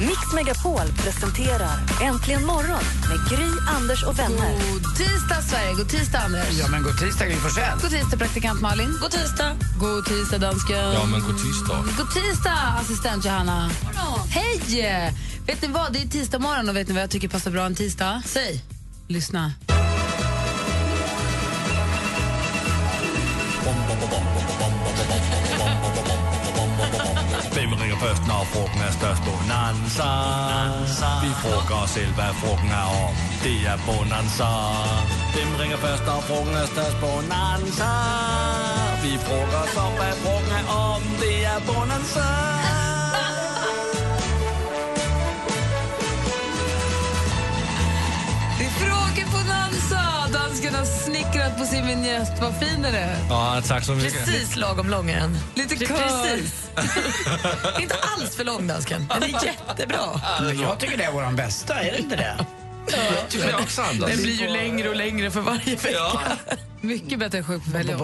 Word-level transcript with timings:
Mix 0.00 0.32
Megapol 0.34 0.86
presenterar 0.96 1.78
Äntligen 2.02 2.46
morgon 2.46 2.84
med 3.08 3.18
Gry, 3.30 3.48
Anders 3.76 4.04
och 4.04 4.18
vänner. 4.18 4.52
God 4.72 4.96
tisdag, 4.96 5.42
Sverige. 5.50 5.74
God 5.74 5.88
tisdag, 5.88 6.18
Anders. 6.18 6.58
Ja, 6.58 6.68
men 6.70 6.82
god 6.82 6.98
tisdag, 6.98 7.26
Gry 7.26 7.34
Forssell. 7.36 7.78
God 7.82 7.90
tisdag, 7.90 8.16
praktikant 8.16 8.60
Malin. 8.60 8.98
God 9.00 9.10
tisdag. 9.10 9.56
God 9.80 10.04
tisdag, 10.04 10.38
dansken. 10.38 10.76
Ja, 10.76 11.04
men 11.04 11.20
god 11.20 11.38
tisdag. 11.38 11.84
God 11.98 12.10
tisdag, 12.14 12.58
assistent 12.80 13.24
Johanna. 13.24 13.70
Hej! 14.28 14.60
Vet 15.46 15.62
ni 15.62 15.68
vad? 15.68 15.92
Det 15.92 16.02
är 16.02 16.06
tisdag 16.06 16.38
morgon 16.38 16.68
och 16.68 16.76
vet 16.76 16.88
ni 16.88 16.94
vad 16.94 17.02
jag 17.02 17.10
tycker 17.10 17.28
passar 17.28 17.50
bra 17.50 17.66
en 17.66 17.74
tisdag? 17.74 18.22
Säg. 18.26 18.64
Lyssna. 19.08 19.52
Først, 28.02 28.22
når 28.30 28.42
frugten 28.52 28.80
er 28.88 28.92
størst? 28.98 29.22
Bonanza. 29.28 30.10
Vi 31.24 31.30
frugger 31.42 31.76
os 31.84 31.90
selv, 31.96 32.12
hvad 32.18 32.32
frugten 32.40 32.70
er 32.82 32.88
om. 33.06 33.14
Det 33.44 33.58
er 33.72 33.78
Bonanza. 33.86 34.50
Dem 35.36 35.48
ringer 35.60 35.78
først, 35.86 36.02
når 36.08 36.20
frugten 36.28 36.54
er 36.62 36.68
størst? 36.74 36.96
Bonanza. 37.04 37.92
Vi 39.04 39.12
frugger 39.26 39.60
os 39.64 39.76
om, 39.84 39.92
hvad 40.00 40.14
frugten 40.22 40.52
er 40.60 40.66
om. 40.88 41.02
Det 41.22 41.36
er 41.52 41.58
Bonanza. 41.68 42.28
Dansken 50.50 50.74
har 50.74 50.84
snickrat 50.84 51.58
på 51.58 51.64
sin 51.64 51.86
vignett. 51.86 52.40
Vad 52.40 52.56
fin 52.56 52.84
är 52.84 52.92
det? 52.92 53.16
Ja, 53.28 53.62
tack 53.66 53.84
så 53.84 53.94
mycket. 53.94 54.24
Precis 54.24 54.56
lagom 54.56 54.90
lång 54.90 55.10
är 55.10 55.20
den. 55.20 55.36
Lite 55.54 55.76
kör. 55.76 55.86
Precis. 55.86 56.70
inte 57.80 57.94
alls 58.16 58.36
för 58.36 58.44
lång, 58.44 58.66
dansken. 58.66 59.06
Den 59.08 59.22
är 59.22 59.44
jättebra. 59.44 60.20
Jag 60.62 60.78
tycker 60.78 60.96
det 60.96 61.04
är 61.04 61.12
vår 61.12 61.32
bästa, 61.36 61.80
är 61.82 61.92
det 61.92 61.98
inte 61.98 62.16
det? 62.16 62.46
jag 63.50 63.60
också. 63.60 63.82
Den 63.92 64.22
blir 64.22 64.40
ju 64.40 64.48
längre 64.48 64.88
och 64.88 64.96
längre 64.96 65.30
för 65.30 65.40
varje 65.40 65.76
vecka. 65.76 66.20
Mycket 66.80 67.18
bättre 67.18 67.38
än 67.38 67.44
sjuk 67.44 67.64
på 67.64 67.70
välja. 67.70 67.98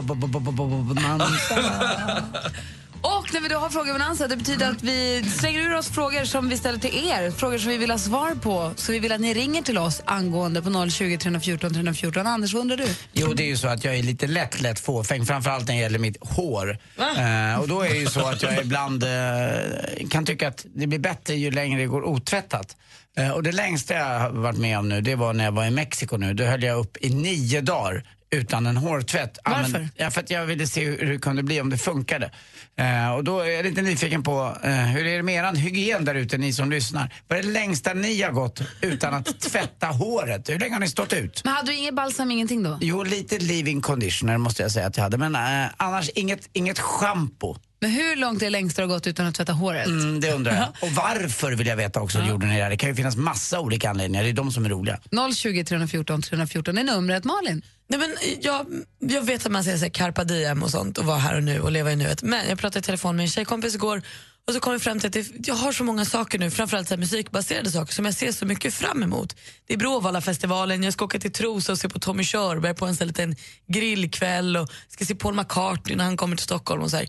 Och 3.06 3.34
när 3.34 3.40
vi 3.40 3.48
då 3.48 3.56
har 3.56 3.70
frågebonanza, 3.70 4.28
det 4.28 4.36
betyder 4.36 4.70
att 4.70 4.82
vi 4.82 5.22
slänger 5.22 5.60
ur 5.60 5.74
oss 5.74 5.88
frågor 5.88 6.24
som 6.24 6.48
vi 6.48 6.56
ställer 6.56 6.78
till 6.78 7.08
er. 7.08 7.30
Frågor 7.30 7.58
som 7.58 7.70
vi 7.70 7.76
vill 7.76 7.90
ha 7.90 7.98
svar 7.98 8.34
på. 8.34 8.72
Så 8.76 8.92
vi 8.92 8.98
vill 8.98 9.12
att 9.12 9.20
ni 9.20 9.34
ringer 9.34 9.62
till 9.62 9.78
oss 9.78 10.02
angående 10.04 10.62
på 10.62 10.90
020 10.90 11.18
314 11.18 11.72
314. 11.72 12.26
Anders, 12.26 12.54
vad 12.54 12.60
undrar 12.60 12.76
du? 12.76 12.86
Jo, 13.12 13.32
det 13.34 13.42
är 13.42 13.46
ju 13.46 13.56
så 13.56 13.68
att 13.68 13.84
jag 13.84 13.96
är 13.96 14.02
lite 14.02 14.26
lätt, 14.26 14.60
lätt 14.60 14.80
fåfäng, 14.80 15.26
framförallt 15.26 15.68
när 15.68 15.74
det 15.74 15.80
gäller 15.80 15.98
mitt 15.98 16.16
hår. 16.20 16.78
Eh, 16.98 17.60
och 17.60 17.68
då 17.68 17.80
är 17.80 17.88
det 17.88 17.98
ju 17.98 18.06
så 18.06 18.26
att 18.26 18.42
jag 18.42 18.60
ibland 18.60 19.02
eh, 19.02 20.08
kan 20.10 20.26
tycka 20.26 20.48
att 20.48 20.66
det 20.74 20.86
blir 20.86 20.98
bättre 20.98 21.34
ju 21.34 21.50
längre 21.50 21.80
det 21.80 21.86
går 21.86 22.04
otvättat. 22.04 22.76
Eh, 23.16 23.30
och 23.30 23.42
det 23.42 23.52
längsta 23.52 23.94
jag 23.94 24.18
har 24.18 24.30
varit 24.30 24.58
med 24.58 24.78
om 24.78 24.88
nu, 24.88 25.00
det 25.00 25.14
var 25.14 25.32
när 25.32 25.44
jag 25.44 25.52
var 25.52 25.64
i 25.64 25.70
Mexiko 25.70 26.16
nu. 26.16 26.34
Då 26.34 26.44
höll 26.44 26.62
jag 26.62 26.78
upp 26.78 26.96
i 27.00 27.14
nio 27.14 27.60
dagar 27.60 28.04
utan 28.30 28.66
en 28.66 28.76
hårtvätt. 28.76 29.38
Varför? 29.44 29.88
ja, 29.96 30.10
för 30.10 30.20
att 30.20 30.30
jag 30.30 30.46
ville 30.46 30.66
se 30.66 30.84
hur, 30.84 30.98
hur 30.98 31.12
det 31.12 31.18
kunde 31.18 31.42
bli, 31.42 31.60
om 31.60 31.70
det 31.70 31.78
funkade. 31.78 32.30
Eh, 32.76 33.14
och 33.14 33.24
då 33.24 33.40
är 33.40 33.50
jag 33.50 33.64
lite 33.64 33.82
nyfiken 33.82 34.22
på, 34.22 34.56
eh, 34.62 34.70
hur 34.70 35.06
är 35.06 35.16
det 35.16 35.22
med 35.22 35.34
eran 35.34 35.56
hygien 35.56 36.04
där 36.04 36.14
ute, 36.14 36.38
ni 36.38 36.52
som 36.52 36.70
lyssnar? 36.70 37.14
Vad 37.28 37.38
är 37.38 37.42
det 37.42 37.48
längsta 37.48 37.94
ni 37.94 38.22
har 38.22 38.32
gått 38.32 38.60
utan 38.80 39.14
att 39.14 39.40
tvätta 39.50 39.86
håret? 39.86 40.48
Hur 40.48 40.58
länge 40.58 40.72
har 40.74 40.80
ni 40.80 40.88
stått 40.88 41.12
ut? 41.12 41.44
Men 41.44 41.54
hade 41.54 41.70
du 41.70 41.76
ingen 41.76 41.94
balsam, 41.94 42.30
ingenting 42.30 42.62
då? 42.62 42.78
Jo, 42.80 43.02
lite 43.02 43.38
leave-in 43.38 43.82
conditioner 43.82 44.38
måste 44.38 44.62
jag 44.62 44.70
säga 44.70 44.86
att 44.86 44.96
jag 44.96 45.04
hade. 45.04 45.18
Men 45.18 45.34
eh, 45.34 45.70
annars 45.76 46.08
inget, 46.08 46.48
inget 46.52 46.78
schampo. 46.78 47.56
Men 47.86 47.94
hur 47.94 48.16
långt 48.16 48.42
är 48.42 48.46
det 48.46 48.50
längst 48.50 48.76
du 48.76 48.82
har 48.82 48.88
gått 48.88 49.06
utan 49.06 49.26
att 49.26 49.34
tvätta 49.34 49.52
håret? 49.52 49.86
Mm, 49.86 50.20
det 50.20 50.32
undrar 50.32 50.56
jag. 50.56 50.68
Och 50.80 50.90
varför 50.90 51.52
vill 51.52 51.66
jag 51.66 51.76
veta 51.76 52.00
också, 52.00 52.22
gjorde 52.22 52.46
ni 52.46 52.58
det? 52.58 52.68
Det 52.68 52.76
kan 52.76 52.88
ju 52.88 52.94
finnas 52.94 53.16
massa 53.16 53.60
olika 53.60 53.90
anledningar. 53.90 54.24
Det 54.24 54.28
är 54.28 54.32
de 54.32 54.52
som 54.52 54.64
är 54.64 54.68
roliga. 54.68 55.00
020 55.34 55.64
314 55.64 56.22
314 56.22 56.78
är 56.78 56.84
numret. 56.84 57.24
Malin? 57.24 57.62
Nej, 57.88 58.00
men 58.00 58.16
jag, 58.40 58.66
jag 58.98 59.22
vet 59.22 59.46
att 59.46 59.52
man 59.52 59.64
säger 59.64 59.78
så 59.78 59.84
här, 59.84 59.90
carpa 59.90 60.24
diem 60.24 60.62
och 60.62 60.70
sånt 60.70 60.98
och 60.98 61.04
vara 61.04 61.18
här 61.18 61.36
och 61.36 61.42
nu 61.42 61.60
och 61.60 61.72
leva 61.72 61.92
i 61.92 61.96
nuet. 61.96 62.22
Men 62.22 62.48
jag 62.48 62.58
pratade 62.58 62.78
i 62.78 62.82
telefon 62.82 63.16
med 63.16 63.22
en 63.22 63.28
tjejkompis 63.28 63.74
igår 63.74 64.02
och 64.46 64.54
så 64.54 64.60
kom 64.60 64.72
vi 64.72 64.78
fram 64.78 65.00
till 65.00 65.06
att 65.06 65.12
det, 65.12 65.48
jag 65.48 65.54
har 65.54 65.72
så 65.72 65.84
många 65.84 66.04
saker 66.04 66.38
nu, 66.38 66.50
framförallt 66.50 66.88
så 66.88 66.94
här, 66.94 67.00
musikbaserade 67.00 67.70
saker 67.70 67.92
som 67.92 68.04
jag 68.04 68.14
ser 68.14 68.32
så 68.32 68.46
mycket 68.46 68.74
fram 68.74 69.02
emot. 69.02 69.36
Det 69.66 69.74
är 69.74 69.78
Bråvallafestivalen, 69.78 70.82
jag 70.82 70.92
ska 70.92 71.04
åka 71.04 71.18
till 71.18 71.32
Trosa 71.32 71.72
och 71.72 71.78
se 71.78 71.88
på 71.88 71.98
Tommy 71.98 72.24
Körberg 72.24 72.74
på 72.74 72.86
en 72.86 72.96
sån 72.96 73.06
liten 73.06 73.36
grillkväll 73.66 74.56
och 74.56 74.68
ska 74.88 75.04
se 75.04 75.14
Paul 75.14 75.34
McCartney 75.34 75.96
när 75.96 76.04
han 76.04 76.16
kommer 76.16 76.36
till 76.36 76.44
Stockholm. 76.44 76.82
och 76.82 76.90
så 76.90 76.96
här. 76.96 77.08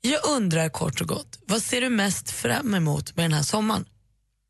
Jag 0.00 0.24
undrar 0.26 0.68
kort 0.68 1.00
och 1.00 1.08
gott, 1.08 1.38
vad 1.46 1.62
ser 1.62 1.80
du 1.80 1.88
mest 1.88 2.30
fram 2.30 2.74
emot 2.74 3.16
med 3.16 3.24
den 3.24 3.32
här 3.32 3.42
sommaren? 3.42 3.84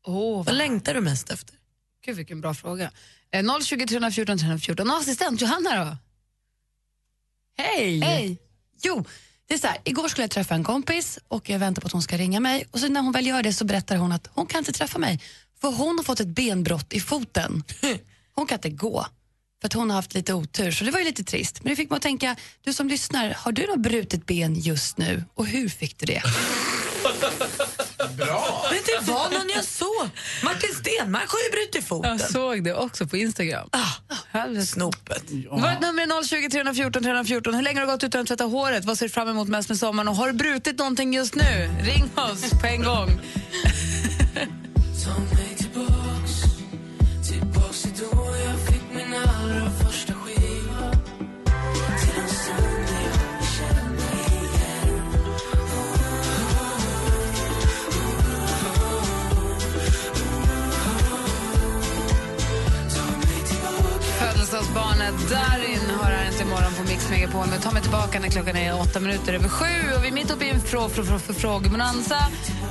Oh, 0.05 0.45
Vad 0.45 0.55
längtar 0.55 0.93
du 0.93 1.01
mest 1.01 1.29
efter? 1.29 1.55
Gud, 2.05 2.15
vilken 2.15 2.41
bra 2.41 2.53
fråga. 2.53 2.91
Eh, 3.31 3.59
020 3.61 3.85
314 3.87 4.37
314. 4.37 4.89
Och 4.89 4.97
assistent 4.97 5.41
Johanna 5.41 5.85
då? 5.85 5.97
Hej! 7.63 7.99
Hej! 7.99 8.37
Jo, 8.83 9.05
det 9.47 9.53
är 9.53 9.57
så 9.57 9.67
här, 9.67 9.77
igår 9.83 10.07
skulle 10.07 10.23
jag 10.23 10.31
träffa 10.31 10.55
en 10.55 10.63
kompis 10.63 11.19
och 11.27 11.49
jag 11.49 11.59
väntar 11.59 11.81
på 11.81 11.85
att 11.85 11.91
hon 11.91 12.01
ska 12.01 12.17
ringa 12.17 12.39
mig. 12.39 12.67
Och 12.71 12.79
så 12.79 12.87
när 12.87 13.01
hon 13.01 13.11
väl 13.11 13.27
gör 13.27 13.43
det 13.43 13.53
så 13.53 13.65
berättar 13.65 13.97
hon 13.97 14.11
att 14.11 14.29
hon 14.33 14.45
kan 14.45 14.59
inte 14.59 14.71
träffa 14.71 14.99
mig 14.99 15.21
för 15.61 15.71
hon 15.71 15.97
har 15.97 16.03
fått 16.03 16.19
ett 16.19 16.27
benbrott 16.27 16.93
i 16.93 16.99
foten. 16.99 17.63
Hon 18.33 18.47
kan 18.47 18.55
inte 18.57 18.69
gå 18.69 19.05
för 19.61 19.67
att 19.67 19.73
hon 19.73 19.89
har 19.89 19.95
haft 19.95 20.13
lite 20.13 20.33
otur. 20.33 20.71
Så 20.71 20.83
det 20.83 20.91
var 20.91 20.99
ju 20.99 21.05
lite 21.05 21.23
trist. 21.23 21.63
Men 21.63 21.69
det 21.69 21.75
fick 21.75 21.89
mig 21.89 21.97
att 21.97 22.03
tänka, 22.03 22.35
du 22.63 22.73
som 22.73 22.87
lyssnar, 22.87 23.33
har 23.37 23.51
du 23.51 23.67
något 23.67 23.79
brutet 23.79 24.25
ben 24.25 24.55
just 24.55 24.97
nu? 24.97 25.23
Och 25.35 25.45
hur 25.45 25.69
fick 25.69 25.97
du 25.99 26.05
det? 26.05 26.21
Bra! 28.17 28.65
Men 28.71 28.79
det 28.85 29.11
var 29.11 29.29
någon 29.29 29.49
jag 29.55 29.63
såg. 29.63 30.09
Martin 30.43 30.69
Stenmark 30.75 31.29
har 31.29 31.39
ju 31.39 31.51
brutit 31.51 31.87
foten. 31.87 32.17
Jag 32.17 32.31
såg 32.31 32.63
det 32.63 32.73
också 32.73 33.07
på 33.07 33.17
Instagram. 33.17 33.69
Ah, 33.71 34.45
snopet. 34.65 35.23
Vårt 35.51 35.81
nummer 35.81 36.03
är 36.03 36.23
020 36.23 36.49
314 36.49 37.03
314. 37.03 37.53
Hur 37.53 37.61
länge 37.61 37.79
har 37.79 37.87
du 37.87 37.91
gått 37.91 38.03
utan 38.03 38.21
att 38.21 38.27
tvätta 38.27 38.43
håret? 38.43 38.85
Vad 38.85 38.97
ser 38.97 39.05
du 39.05 39.09
fram 39.09 39.27
emot 39.27 39.47
mest 39.47 39.69
med 39.69 39.77
sommaren? 39.77 40.07
Och 40.07 40.15
har 40.15 40.27
du 40.27 40.33
brutit 40.33 40.77
någonting 40.77 41.13
just 41.13 41.35
nu? 41.35 41.69
Ring 41.81 42.09
oss 42.15 42.49
på 42.61 42.67
en 42.67 42.83
gång. 42.83 43.19
Darin 65.09 65.89
har 65.99 66.11
här 66.11 66.25
inte 66.31 66.43
imorgon 66.43 66.73
på 66.77 66.83
Mix 66.83 67.09
Megapol. 67.09 67.47
Men 67.49 67.61
ta 67.61 67.71
mig 67.71 67.81
tillbaka 67.81 68.19
när 68.19 68.29
klockan 68.29 68.55
är 68.55 68.81
åtta 68.81 68.99
minuter 68.99 69.33
över 69.33 69.49
sju. 69.49 69.95
Och 69.95 70.03
vi 70.03 70.07
är 70.07 70.11
mitt 70.11 70.31
uppe 70.31 70.45
i 70.45 70.49
en 70.49 70.61
frå, 70.61 70.89
frå, 70.89 71.03
frå, 71.03 71.19
frå, 71.19 71.33
frågebonanza. 71.33 72.17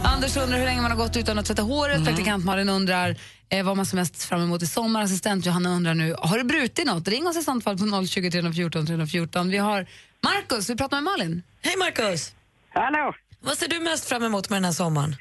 Anders 0.04 0.36
undrar 0.36 0.58
hur 0.58 0.64
länge 0.64 0.82
man 0.82 0.90
har 0.90 0.98
gått 0.98 1.16
utan 1.16 1.38
att 1.38 1.46
tvätta 1.46 1.62
håret. 1.62 2.04
Praktikant 2.04 2.44
Malin 2.44 2.68
undrar 2.68 3.16
eh, 3.48 3.66
vad 3.66 3.76
man 3.76 3.86
ser 3.86 3.96
mest 3.96 4.24
fram 4.24 4.42
emot 4.42 4.62
i 4.62 4.66
sommar. 4.66 5.02
Assistent 5.02 5.46
Johanna 5.46 5.70
undrar 5.70 5.94
nu, 5.94 6.14
har 6.18 6.38
du 6.38 6.44
brutit 6.44 6.86
något? 6.86 7.08
Ring 7.08 7.26
oss 7.26 7.36
i 7.36 7.42
sånt 7.42 7.64
fall 7.64 7.78
på 7.78 8.06
020 8.06 8.30
314 8.30 8.86
314. 8.86 9.50
Vi 9.50 9.58
har 9.58 9.86
Markus, 10.24 10.70
vi 10.70 10.76
pratar 10.76 10.96
med 10.96 11.04
Malin. 11.04 11.42
Hej 11.62 11.74
Markus! 11.78 12.34
Hallå! 12.74 13.14
Vad 13.40 13.58
ser 13.58 13.68
du 13.68 13.80
mest 13.80 14.08
fram 14.08 14.22
emot 14.22 14.50
med 14.50 14.56
den 14.56 14.64
här 14.64 14.72
sommaren? 14.72 15.16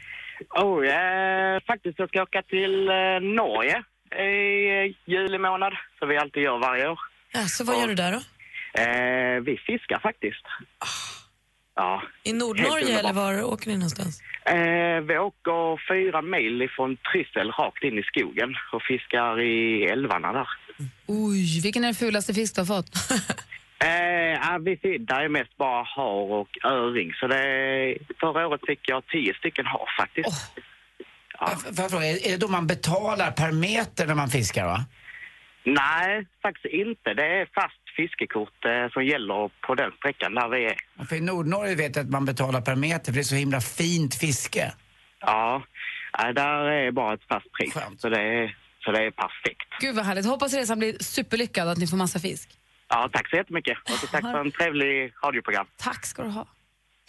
Oh, 0.49 0.87
eh, 0.87 1.59
faktiskt, 1.67 1.99
jag 1.99 2.09
ska 2.09 2.21
åka 2.21 2.41
till 2.41 2.87
eh, 2.89 2.95
Norge 3.21 3.83
eh, 4.11 4.95
juli 5.05 5.37
månad, 5.37 5.73
som 5.99 6.09
vi 6.09 6.17
alltid 6.17 6.43
gör 6.43 6.57
varje 6.57 6.89
år. 6.89 6.99
Ja, 7.31 7.41
så 7.47 7.63
vad 7.63 7.81
gör 7.81 7.87
du 7.87 7.95
där 7.95 8.11
då? 8.11 8.21
Eh, 8.81 9.41
vi 9.41 9.57
fiskar 9.57 9.99
faktiskt. 9.99 10.45
Ja. 11.75 12.01
I 12.23 12.33
Nordnorge 12.33 12.99
eller 12.99 13.13
var 13.13 13.43
åker 13.43 13.67
ni 13.67 13.73
någonstans? 13.73 14.21
Eh, 14.45 15.01
vi 15.01 15.17
åker 15.17 15.87
fyra 15.87 16.21
mil 16.21 16.61
ifrån 16.61 16.97
Tryssel 17.11 17.51
rakt 17.51 17.83
in 17.83 17.97
i 17.97 18.03
skogen 18.03 18.55
och 18.73 18.81
fiskar 18.81 19.41
i 19.41 19.85
älvarna 19.85 20.33
där. 20.33 20.47
Oj, 21.07 21.61
vilken 21.63 21.83
är 21.83 21.87
den 21.87 21.95
fulaste 21.95 22.33
fisk 22.33 22.55
du 22.55 22.61
har 22.61 22.65
fått? 22.65 22.89
Eh, 23.79 24.33
ja, 24.41 24.57
vi, 24.61 24.97
där 24.97 25.21
är 25.21 25.29
mest 25.29 25.57
bara 25.57 25.83
har 25.83 26.31
och 26.31 26.57
öring. 26.63 27.13
Så 27.13 27.27
det, 27.27 27.97
förra 28.19 28.47
året 28.47 28.61
fick 28.67 28.89
jag 28.89 29.07
tio 29.07 29.33
stycken 29.33 29.65
har 29.65 29.89
faktiskt. 29.99 30.51
Får 31.39 31.73
jag 31.77 31.91
fråga, 31.91 32.05
är 32.05 32.31
det 32.31 32.37
då 32.37 32.47
man 32.47 32.67
betalar 32.67 33.31
per 33.31 33.51
meter 33.51 34.07
när 34.07 34.15
man 34.15 34.29
fiskar 34.29 34.65
va? 34.65 34.85
Nej, 35.63 36.27
faktiskt 36.41 36.73
inte. 36.73 37.13
Det 37.13 37.25
är 37.25 37.45
fast 37.55 37.83
fiskekort 37.97 38.65
eh, 38.65 38.91
som 38.93 39.05
gäller 39.05 39.51
på 39.67 39.75
den 39.75 39.91
sträckan 39.91 40.35
där 40.35 40.49
vi 40.49 40.65
är. 40.65 41.05
För 41.05 41.15
i 41.15 41.21
Nordnorge 41.21 41.75
vet 41.75 41.95
jag 41.95 42.03
att 42.03 42.11
man 42.11 42.25
betalar 42.25 42.61
per 42.61 42.75
meter 42.75 43.05
för 43.05 43.13
det 43.13 43.19
är 43.19 43.23
så 43.23 43.35
himla 43.35 43.61
fint 43.61 44.15
fiske. 44.15 44.73
Ja, 45.19 45.63
nej, 46.19 46.33
där 46.33 46.59
är 46.59 46.91
bara 46.91 47.13
ett 47.13 47.27
fast 47.29 47.51
pris. 47.51 47.73
Så 47.97 48.09
det, 48.09 48.21
är, 48.21 48.57
så 48.83 48.91
det 48.91 49.03
är 49.05 49.11
perfekt. 49.11 49.67
Gud 49.79 49.95
vad 49.95 50.05
härligt. 50.05 50.25
Hoppas 50.25 50.53
resan 50.53 50.79
blir 50.79 50.95
superlyckad 50.99 51.65
och 51.65 51.71
att 51.71 51.77
ni 51.77 51.87
får 51.87 51.97
massa 51.97 52.19
fisk. 52.19 52.49
Ja, 52.89 53.09
tack 53.13 53.29
så 53.29 53.35
jättemycket. 53.35 53.77
Och 53.83 53.91
så 53.91 54.07
tack 54.07 54.21
för 54.21 54.39
en 54.39 54.51
trevlig 54.51 55.13
radioprogram. 55.25 55.67
Tack 55.77 56.05
ska 56.05 56.23
du 56.23 56.29
ha. 56.29 56.47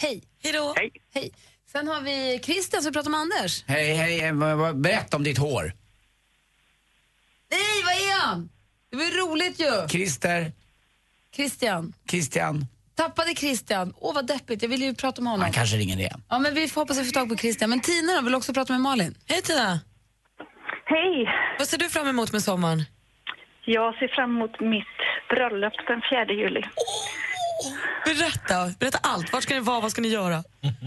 Hej. 0.01 0.23
Hej 0.43 0.53
då. 0.53 0.75
Hej. 0.77 0.91
Hej. 1.15 1.31
Sen 1.73 1.89
har 1.89 2.01
vi 2.01 2.41
Christian 2.45 2.83
som 2.83 2.93
pratar 2.93 3.11
med 3.11 3.21
Anders. 3.21 3.65
Hej, 3.67 3.95
hej, 3.95 4.21
eh, 4.21 4.73
berätta 4.73 5.17
om 5.17 5.25
ditt 5.25 5.39
hår. 5.39 5.73
Nej, 7.51 7.83
vad 7.85 7.93
är 7.95 8.21
han? 8.27 8.49
Det 8.91 8.97
var 8.97 9.05
roligt 9.05 9.61
ju. 9.61 9.89
Christer, 9.89 10.53
Christian. 11.35 11.93
Christian, 12.11 12.67
Tappade 12.95 13.35
Christian. 13.35 13.95
Åh, 13.97 14.15
vad 14.15 14.27
deppigt. 14.27 14.63
Jag 14.63 14.69
vill 14.69 14.83
ju 14.83 14.95
prata 14.95 15.23
med 15.23 15.31
honom. 15.31 15.43
han 15.43 15.53
kanske 15.53 15.77
ringer 15.77 15.99
igen. 15.99 16.23
Ja, 16.29 16.39
men 16.39 16.55
vi 16.55 16.69
får 16.69 16.81
hoppas 16.81 16.99
att 16.99 17.03
vi 17.03 17.07
får 17.07 17.13
tag 17.21 17.29
på 17.29 17.37
Christian. 17.37 17.71
Men 17.71 17.81
Tina 17.81 18.13
då, 18.15 18.21
vill 18.21 18.35
också 18.35 18.53
prata 18.53 18.73
med 18.73 18.81
Malin. 18.81 19.15
Hej 19.29 19.43
Tina! 19.43 19.81
Hej! 20.85 21.29
Vad 21.59 21.69
ser 21.69 21.79
du 21.79 21.89
fram 21.89 22.09
emot 22.09 22.33
med 22.33 22.43
sommaren? 22.43 22.85
Jag 23.65 23.95
ser 23.99 24.09
fram 24.09 24.37
emot 24.37 24.61
mitt 24.61 24.99
bröllop 25.29 25.73
den 25.87 26.03
4 26.11 26.25
juli. 26.33 26.63
Berätta, 28.05 28.75
berätta 28.81 28.99
allt. 29.03 29.33
Vart 29.33 29.43
ska 29.43 29.55
ni 29.55 29.61
vara? 29.61 29.81
Vad 29.81 29.91
ska 29.91 30.01
ni 30.03 30.09
göra? 30.09 30.35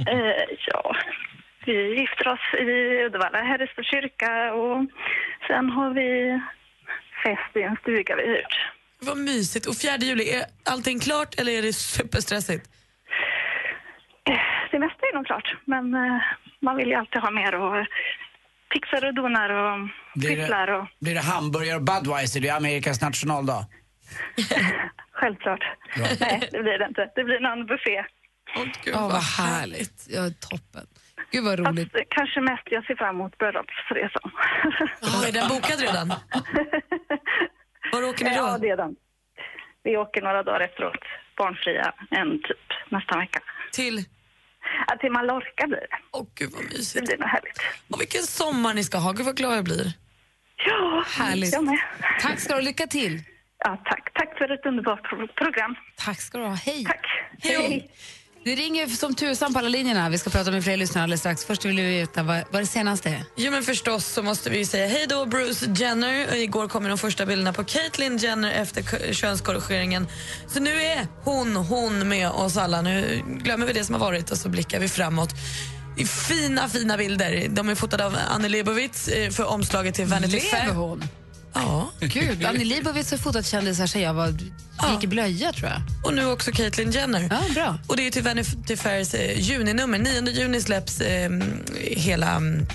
Eh, 0.07 0.43
ja, 0.67 0.95
vi 1.65 1.99
gifter 1.99 2.27
oss 2.27 2.53
i 2.53 3.03
Uddevalla, 3.05 3.41
Herrestad 3.41 3.85
kyrka 3.85 4.53
och 4.53 4.85
sen 5.47 5.69
har 5.69 5.89
vi 5.93 6.39
fest 7.23 7.55
i 7.55 7.61
en 7.61 7.75
stuga 7.81 8.15
vi 8.15 8.23
hyrt. 8.27 8.55
Vad 9.01 9.17
mysigt. 9.17 9.65
Och 9.65 9.75
4 9.75 9.97
juli, 9.97 10.29
är 10.29 10.45
allting 10.65 10.99
klart 10.99 11.39
eller 11.39 11.51
är 11.51 11.61
det 11.61 11.73
superstressigt? 11.73 12.69
Det 14.71 14.79
mesta 14.79 15.05
är 15.11 15.15
nog 15.15 15.25
klart, 15.25 15.55
men 15.65 15.93
eh, 15.93 16.21
man 16.61 16.77
vill 16.77 16.87
ju 16.87 16.95
alltid 16.95 17.21
ha 17.21 17.31
mer 17.31 17.55
och 17.55 17.85
fixar 18.73 19.05
och 19.07 19.13
donar 19.13 19.49
och 19.49 19.89
Blir 20.15 20.35
pysslar 20.35 20.67
och 20.67 20.83
det, 20.83 21.05
blir 21.05 21.13
det 21.13 21.21
hamburgare 21.21 21.75
och 21.75 21.81
Budweiser? 21.83 22.39
Det 22.39 22.47
är 22.47 22.57
Amerikas 22.57 23.01
nationaldag. 23.01 23.65
självklart. 25.21 25.63
Nej, 26.19 26.49
det 26.51 26.61
blir 26.65 26.77
det 26.79 26.85
inte. 26.85 27.11
Det 27.15 27.23
blir 27.23 27.39
någon 27.39 27.65
buffé. 27.65 28.05
Gud, 28.83 28.95
vad 28.95 29.23
härligt. 29.23 30.07
Ja, 30.09 30.21
toppen. 30.49 30.85
Gud 31.31 31.43
vad 31.43 31.59
roligt. 31.59 31.91
Fast 31.91 32.05
kanske 32.09 32.41
mest 32.41 32.63
jag 32.65 32.85
ser 32.85 32.95
fram 32.95 33.15
emot 33.15 33.37
bröllopsresan. 33.37 34.31
Ja, 35.01 35.27
är 35.27 35.31
den 35.31 35.47
bokad 35.49 35.79
redan? 35.79 36.07
Var 37.91 38.03
åker 38.09 38.25
ni 38.25 38.29
då? 38.31 38.35
Ja, 38.35 38.57
det 38.61 38.69
är 38.69 38.77
den. 38.77 38.95
Vi 39.83 39.97
åker 39.97 40.21
några 40.21 40.43
dagar 40.43 40.59
efteråt, 40.59 41.03
barnfria, 41.37 41.93
en 42.09 42.29
typ 42.41 42.67
nästa 42.89 43.17
vecka. 43.17 43.39
Till? 43.71 44.05
Ja, 44.87 44.97
till 44.97 45.11
Mallorca 45.11 45.67
blir 45.67 45.77
det. 45.77 45.97
Åh, 46.11 46.25
gud 46.35 46.51
vad 46.51 46.63
mysigt. 46.63 46.93
Det 46.93 47.01
blir 47.01 47.17
nog 47.17 47.27
härligt. 47.29 47.57
Och 47.91 48.01
vilken 48.01 48.21
sommar 48.21 48.73
ni 48.73 48.83
ska 48.83 48.97
ha. 48.97 49.11
Gud 49.11 49.25
vad 49.25 49.37
glad 49.37 49.57
jag 49.57 49.63
blir. 49.63 49.93
Ja, 50.65 51.03
Härligt. 51.07 51.53
jag 51.53 51.63
med. 51.63 51.79
Tack 52.21 52.39
ska 52.39 52.49
du 52.53 52.55
ha. 52.59 52.61
Lycka 52.61 52.87
till. 52.87 53.23
Ja, 53.63 53.81
tack. 53.85 54.13
Tack 54.13 54.37
för 54.37 54.53
ett 54.53 54.65
underbart 54.65 55.03
pro- 55.09 55.27
program. 55.27 55.75
Tack 55.97 56.21
ska 56.21 56.37
du 56.37 56.43
ha. 56.43 56.53
Hej. 56.53 56.85
Tack. 56.85 57.05
Hej. 57.43 57.89
Det 58.45 58.55
ringer 58.55 58.87
som 58.87 59.15
tusan 59.15 59.53
på 59.53 59.59
alla 59.59 59.69
linjerna. 59.69 60.09
Vi 60.09 60.17
ska 60.17 60.29
prata 60.29 60.51
med 60.51 60.63
fler 60.63 60.77
lyssnare 60.77 61.03
alldeles 61.03 61.19
strax. 61.19 61.45
Först 61.45 61.65
vill 61.65 61.75
vi 61.75 61.81
veta 61.99 62.23
vad, 62.23 62.43
vad 62.51 62.61
det 62.61 62.65
senaste 62.65 63.09
är. 63.09 63.23
Jo 63.37 63.51
men 63.51 63.63
förstås 63.63 64.05
så 64.05 64.23
måste 64.23 64.49
vi 64.49 64.57
ju 64.57 64.65
säga 64.65 64.87
hej 64.87 65.05
då 65.09 65.25
Bruce 65.25 65.65
Jenner. 65.75 66.35
Igår 66.35 66.67
kom 66.67 66.83
de 66.83 66.97
första 66.97 67.25
bilderna 67.25 67.53
på 67.53 67.63
Caitlyn 67.63 68.17
Jenner 68.17 68.51
efter 68.51 69.13
könskorrigeringen. 69.13 70.07
Så 70.47 70.59
nu 70.59 70.81
är 70.81 71.07
hon, 71.23 71.55
hon 71.55 72.07
med 72.09 72.29
oss 72.29 72.57
alla. 72.57 72.81
Nu 72.81 73.21
glömmer 73.27 73.65
vi 73.65 73.73
det 73.73 73.83
som 73.83 73.95
har 73.95 73.99
varit 73.99 74.31
och 74.31 74.37
så 74.37 74.49
blickar 74.49 74.79
vi 74.79 74.89
framåt. 74.89 75.29
Fina, 76.27 76.69
fina 76.69 76.97
bilder. 76.97 77.47
De 77.49 77.69
är 77.69 77.75
fotade 77.75 78.05
av 78.05 78.17
Annie 78.29 78.49
Leibovitz 78.49 79.07
eh, 79.07 79.29
för 79.29 79.45
omslaget 79.45 79.95
till 79.95 80.05
Vanity 80.05 80.39
Fair. 80.39 80.61
Lever 80.65 80.75
hon? 80.75 81.03
Ja. 81.53 81.91
Gud, 81.99 82.45
Annie 82.45 82.65
Leibovitz 82.65 83.11
har 83.11 83.17
fotat 83.17 83.45
kändisar 83.45 83.87
sen 83.87 84.01
jag 84.01 84.13
var, 84.13 84.27
gick 84.91 85.03
i 85.03 85.07
blöja 85.07 85.53
tror 85.53 85.69
jag. 85.69 85.81
Och 86.03 86.13
nu 86.13 86.25
också 86.25 86.51
Caitlyn 86.51 86.91
Jenner. 86.91 87.27
Ja, 87.31 87.53
bra. 87.53 87.77
Och 87.87 87.97
det 87.97 88.07
är 88.07 88.11
till 88.11 88.23
Vanity 88.23 88.77
Fairs 88.77 89.13
eh, 89.13 89.39
juninummer. 89.39 89.99
9 89.99 90.29
juni 90.29 90.61
släpps 90.61 91.01
eh, 91.01 91.31
hela 91.81 92.35
mm, 92.35 92.65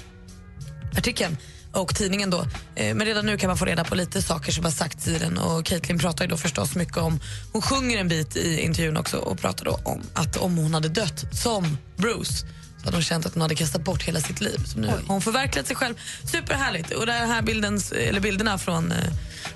artikeln 0.96 1.36
och 1.72 1.94
tidningen 1.94 2.30
då. 2.30 2.46
Eh, 2.74 2.94
men 2.94 3.06
redan 3.06 3.26
nu 3.26 3.36
kan 3.36 3.48
man 3.48 3.56
få 3.56 3.64
reda 3.64 3.84
på 3.84 3.94
lite 3.94 4.22
saker 4.22 4.52
som 4.52 4.64
har 4.64 4.72
sagts 4.72 5.08
i 5.08 5.18
den 5.18 5.38
och 5.38 5.64
Caitlyn 5.64 5.98
pratar 5.98 6.24
ju 6.24 6.30
då 6.30 6.36
förstås 6.36 6.74
mycket 6.74 6.96
om, 6.96 7.20
hon 7.52 7.62
sjunger 7.62 7.98
en 7.98 8.08
bit 8.08 8.36
i 8.36 8.60
intervjun 8.60 8.96
också 8.96 9.16
och 9.16 9.38
pratar 9.38 9.64
då 9.64 9.80
om 9.84 10.02
att 10.14 10.36
om 10.36 10.56
hon 10.56 10.74
hade 10.74 10.88
dött 10.88 11.24
som 11.32 11.78
Bruce 11.96 12.46
hade 12.86 12.96
hon 12.96 13.02
känt 13.02 13.26
att 13.26 13.34
hon 13.34 13.42
hade 13.42 13.54
kastat 13.54 13.84
bort 13.84 14.02
hela 14.02 14.20
sitt 14.20 14.40
liv. 14.40 14.58
Så 14.66 14.78
nu 14.78 14.88
har 14.88 15.00
hon 15.06 15.20
förverkligat 15.20 15.66
sig 15.66 15.76
själv. 15.76 15.94
Superhärligt. 16.32 16.90
Och 16.90 17.06
den 17.06 17.28
här 17.30 17.42
bilden, 17.42 17.80
eller 17.94 18.20
bilderna 18.20 18.58
från 18.58 18.92
eh, 18.92 18.98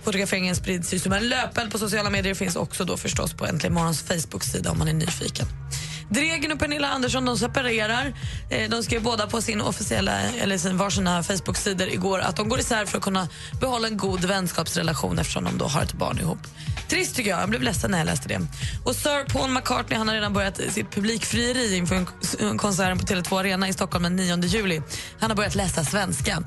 fotograferingen 0.02 0.56
sprids 0.56 0.94
ju 0.94 0.98
som 0.98 1.12
en 1.12 1.28
löpeld 1.28 1.72
på 1.72 1.78
sociala 1.78 2.10
medier. 2.10 2.34
finns 2.34 2.56
också 2.56 2.84
då 2.84 2.96
förstås 2.96 3.32
på 3.34 3.46
Äntligen 3.46 3.74
Morgons 3.74 4.02
Facebook-sida 4.02 4.70
om 4.70 4.78
man 4.78 4.88
är 4.88 4.92
nyfiken. 4.92 5.46
Dregen 6.10 6.52
och 6.52 6.58
Pernilla 6.58 6.88
Andersson 6.88 7.24
de 7.24 7.38
separerar. 7.38 8.14
Eh, 8.50 8.70
De 8.70 8.82
skrev 8.82 9.02
båda 9.02 9.26
på 9.26 9.42
sin 9.42 9.60
officiella 9.60 10.20
eller 10.20 10.58
sin 10.58 10.76
varsina 10.76 11.22
Facebook-sidor 11.22 11.88
igår 11.88 12.18
att 12.18 12.36
de 12.36 12.48
går 12.48 12.60
isär 12.60 12.86
för 12.86 12.98
att 12.98 13.04
kunna 13.04 13.28
behålla 13.60 13.88
en 13.88 13.96
god 13.96 14.24
vänskapsrelation 14.24 15.18
eftersom 15.18 15.44
de 15.44 15.58
då 15.58 15.64
har 15.64 15.82
ett 15.82 15.92
barn 15.92 16.18
ihop. 16.18 16.38
Trist 16.90 17.16
tycker 17.16 17.30
jag. 17.30 17.40
Jag 17.40 17.48
blev 17.50 17.62
ledsen 17.62 17.90
när 17.90 17.98
jag 17.98 18.04
läste 18.04 18.28
det. 18.28 18.40
Och 18.84 18.96
Sir 18.96 19.24
Paul 19.32 19.50
McCartney 19.50 19.98
han 19.98 20.08
har 20.08 20.14
redan 20.14 20.32
börjat 20.32 20.56
sitt 20.56 20.90
publikfrieri 20.90 21.76
inför 21.76 22.04
konserten 22.56 22.98
på 22.98 23.04
Tele2 23.04 23.40
Arena 23.40 23.68
i 23.68 23.72
Stockholm 23.72 24.02
den 24.02 24.16
9 24.16 24.38
juli. 24.44 24.82
Han 25.20 25.30
har 25.30 25.36
börjat 25.36 25.54
läsa 25.54 25.84
svenska. 25.84 26.42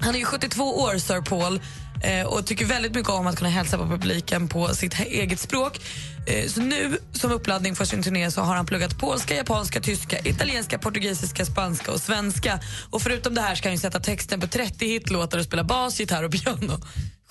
Han 0.00 0.14
är 0.14 0.18
ju 0.18 0.24
72 0.24 0.80
år, 0.80 0.98
Sir 0.98 1.20
Paul, 1.20 1.60
eh, 2.02 2.26
och 2.26 2.46
tycker 2.46 2.64
väldigt 2.64 2.94
mycket 2.94 3.10
om 3.10 3.26
att 3.26 3.36
kunna 3.36 3.50
hälsa 3.50 3.78
på 3.78 3.86
publiken 3.86 4.48
på 4.48 4.68
sitt 4.68 5.00
eget 5.00 5.40
språk. 5.40 5.80
Eh, 6.26 6.48
så 6.48 6.60
nu, 6.60 6.98
som 7.12 7.32
uppladdning 7.32 7.76
för 7.76 7.84
sin 7.84 8.02
turné, 8.02 8.30
så 8.30 8.40
har 8.40 8.56
han 8.56 8.66
pluggat 8.66 8.98
polska, 8.98 9.34
japanska, 9.34 9.80
tyska, 9.80 10.18
italienska, 10.24 10.78
portugisiska, 10.78 11.44
spanska 11.44 11.92
och 11.92 12.00
svenska. 12.00 12.60
Och 12.90 13.02
förutom 13.02 13.34
det 13.34 13.40
här 13.40 13.54
ska 13.54 13.68
han 13.68 13.74
ju 13.74 13.80
sätta 13.80 14.00
texten 14.00 14.40
på 14.40 14.46
30 14.46 14.86
hitlåtar 14.86 15.38
och 15.38 15.44
spela 15.44 15.64
bas, 15.64 16.00
gitarr 16.00 16.24
och 16.24 16.32
piano. 16.32 16.80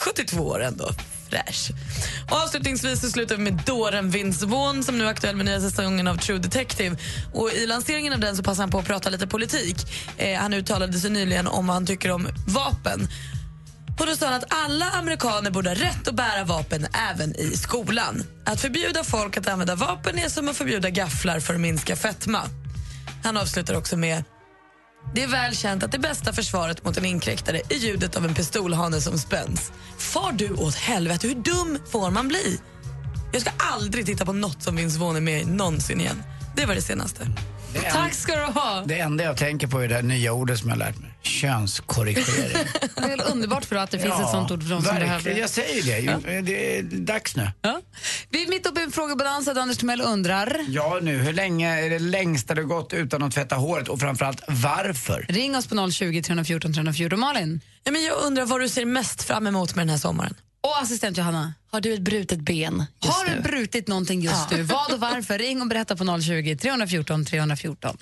72 0.04 0.48
år 0.48 0.64
ändå. 0.64 0.90
Fräsch. 1.30 1.72
Och 2.32 2.38
avslutningsvis 2.38 3.02
så 3.02 3.10
slutar 3.10 3.36
vi 3.36 3.44
med 3.44 3.54
dåren 3.66 4.10
Vince 4.10 4.46
Vaughn 4.46 4.84
som 4.84 4.98
nu 4.98 5.06
är 5.06 5.10
aktuell 5.10 5.36
med 5.36 5.46
nya 5.46 5.62
säsongen 5.62 6.08
av 6.08 6.16
True 6.18 6.40
Detective. 6.40 6.98
Och 7.34 7.52
I 7.52 7.68
lanseringen 7.68 8.14
av 8.14 8.20
den 8.20 8.38
så 8.38 8.44
passar 8.44 8.64
han 8.64 8.72
på 8.72 8.80
att 8.80 8.86
prata 8.86 9.10
lite 9.10 9.28
politik. 9.28 9.76
Eh, 10.18 10.40
han 10.40 10.54
uttalade 10.54 11.00
sig 11.00 11.12
nyligen 11.12 11.48
om 11.48 11.68
vad 11.68 11.74
han 11.74 11.86
tycker 11.86 12.12
om 12.12 12.28
vapen. 12.48 13.08
Och 14.00 14.06
då 14.06 14.16
sa 14.16 14.26
han 14.26 14.36
att 14.36 14.54
alla 14.54 14.90
amerikaner 14.90 15.52
borde 15.52 15.70
ha 15.70 15.76
rätt 15.76 16.08
att 16.08 16.16
bära 16.16 16.44
vapen 16.44 16.88
även 17.12 17.36
i 17.36 17.58
skolan. 17.58 18.24
Att 18.46 18.62
förbjuda 18.62 19.04
folk 19.04 19.38
att 19.38 19.48
använda 19.48 19.76
vapen 19.76 20.20
är 20.20 20.30
som 20.30 20.48
att 20.48 20.58
förbjuda 20.58 20.90
gafflar 20.90 21.40
för 21.40 21.54
att 21.54 21.60
minska 21.60 21.96
fetma. 21.96 22.42
Han 23.24 23.38
avslutar 23.38 23.78
också 23.78 23.98
med 23.98 24.24
det 25.14 25.24
är 25.24 25.28
väl 25.28 25.56
känt 25.56 25.84
att 25.84 25.92
det 25.92 26.00
bästa 26.00 26.34
försvaret 26.34 26.86
mot 26.86 26.98
en 26.98 27.06
inkräktare 27.06 27.62
är 27.70 27.76
ljudet 27.76 28.16
av 28.16 28.26
en 28.26 28.34
pistolhane 28.34 29.02
som 29.02 29.18
spänns. 29.18 29.72
Far 29.98 30.32
du 30.32 30.54
åt 30.54 30.76
helvete, 30.76 31.28
hur 31.28 31.36
dum 31.36 31.80
får 31.92 32.12
man 32.12 32.28
bli? 32.28 32.60
Jag 33.32 33.42
ska 33.42 33.52
aldrig 33.58 34.06
titta 34.06 34.26
på 34.26 34.34
något 34.34 34.64
som 34.64 34.76
Vince 34.76 35.00
Vaughn 35.00 35.16
är 35.16 35.22
med 35.22 35.42
i 35.42 35.46
någonsin 35.46 36.02
igen. 36.02 36.24
Det 36.56 36.66
var 36.66 36.76
det 36.76 36.82
senaste. 36.82 37.28
Det 37.74 37.86
en- 37.86 37.94
Tack 37.94 38.14
ska 38.14 38.36
du 38.36 38.42
ha. 38.60 38.84
Det 38.86 39.00
enda 39.00 39.24
jag 39.24 39.38
tänker 39.38 39.68
på 39.68 39.80
är 39.80 39.88
det 39.88 40.02
nya 40.02 40.34
ordet 40.34 40.60
som 40.60 40.70
jag 40.70 40.78
lärt 40.78 41.00
mig. 41.00 41.10
Könskorrigering. 41.22 42.58
Det 42.96 43.04
är 43.04 43.08
väl 43.08 43.22
underbart 43.32 43.66
för 43.66 43.76
att 43.76 43.92
det 43.92 44.00
finns 44.00 44.14
Ja, 44.20 44.26
ett 44.26 44.32
sånt 44.32 44.52
ord 44.52 44.64
för 44.64 44.70
de 44.70 44.82
som 44.84 44.96
behöver 44.96 45.24
det. 45.34 45.40
Jag 45.40 45.50
säger 45.50 45.84
det. 45.84 46.00
ju. 46.32 46.42
Det 46.42 46.78
är 46.78 46.84
dags 46.84 47.36
nu. 47.36 47.52
Ja. 47.62 47.82
Vi 48.30 48.44
är 48.44 48.50
mitt 48.50 48.66
uppe 48.68 48.80
i 48.80 48.84
en 48.84 48.92
frågebalans 48.92 49.46
där 49.46 49.60
Anders 49.60 49.78
Timell 49.78 50.02
undrar. 50.02 50.66
Ja, 50.68 51.00
nu. 51.02 51.18
Hur 51.18 51.34
länge 51.34 51.86
är 51.86 51.90
det 51.90 52.00
längsta 52.00 52.54
du 52.56 52.66
gått 52.66 52.94
utan 52.94 53.24
att 53.24 53.34
tvätta 53.34 53.56
håret 53.56 53.88
och 53.88 54.00
framförallt 54.00 54.42
varför? 54.48 55.26
Ring 55.30 55.56
oss 55.58 55.68
på 55.68 55.92
020 55.92 56.22
314 56.24 56.74
314. 56.74 57.20
Malin? 57.20 57.62
Ja, 57.84 57.92
men 57.92 58.04
jag 58.04 58.18
undrar 58.24 58.46
vad 58.46 58.60
du 58.62 58.70
ser 58.70 58.86
mest 58.86 59.24
fram 59.24 59.48
emot 59.48 59.76
med 59.76 59.82
den 59.82 59.90
här 59.90 59.98
sommaren. 59.98 60.34
Och 60.64 60.82
assistent 60.82 61.18
Johanna? 61.18 61.54
Har 61.72 61.82
du 61.82 61.94
ett 61.94 62.02
brutet 62.02 62.40
ben 62.40 62.86
just 63.04 63.18
Har 63.18 63.26
du 63.26 63.36
nu? 63.36 63.42
brutit 63.42 63.88
någonting 63.88 64.22
just 64.22 64.52
Ja. 64.52 64.58
nu? 64.58 64.64
Vad 64.74 64.94
och 64.94 65.00
varför? 65.00 65.38
Ring 65.38 65.62
och 65.62 65.68
berätta 65.68 65.96
på 65.96 66.22
020 66.22 66.56
314 66.58 67.26
314. 67.26 67.98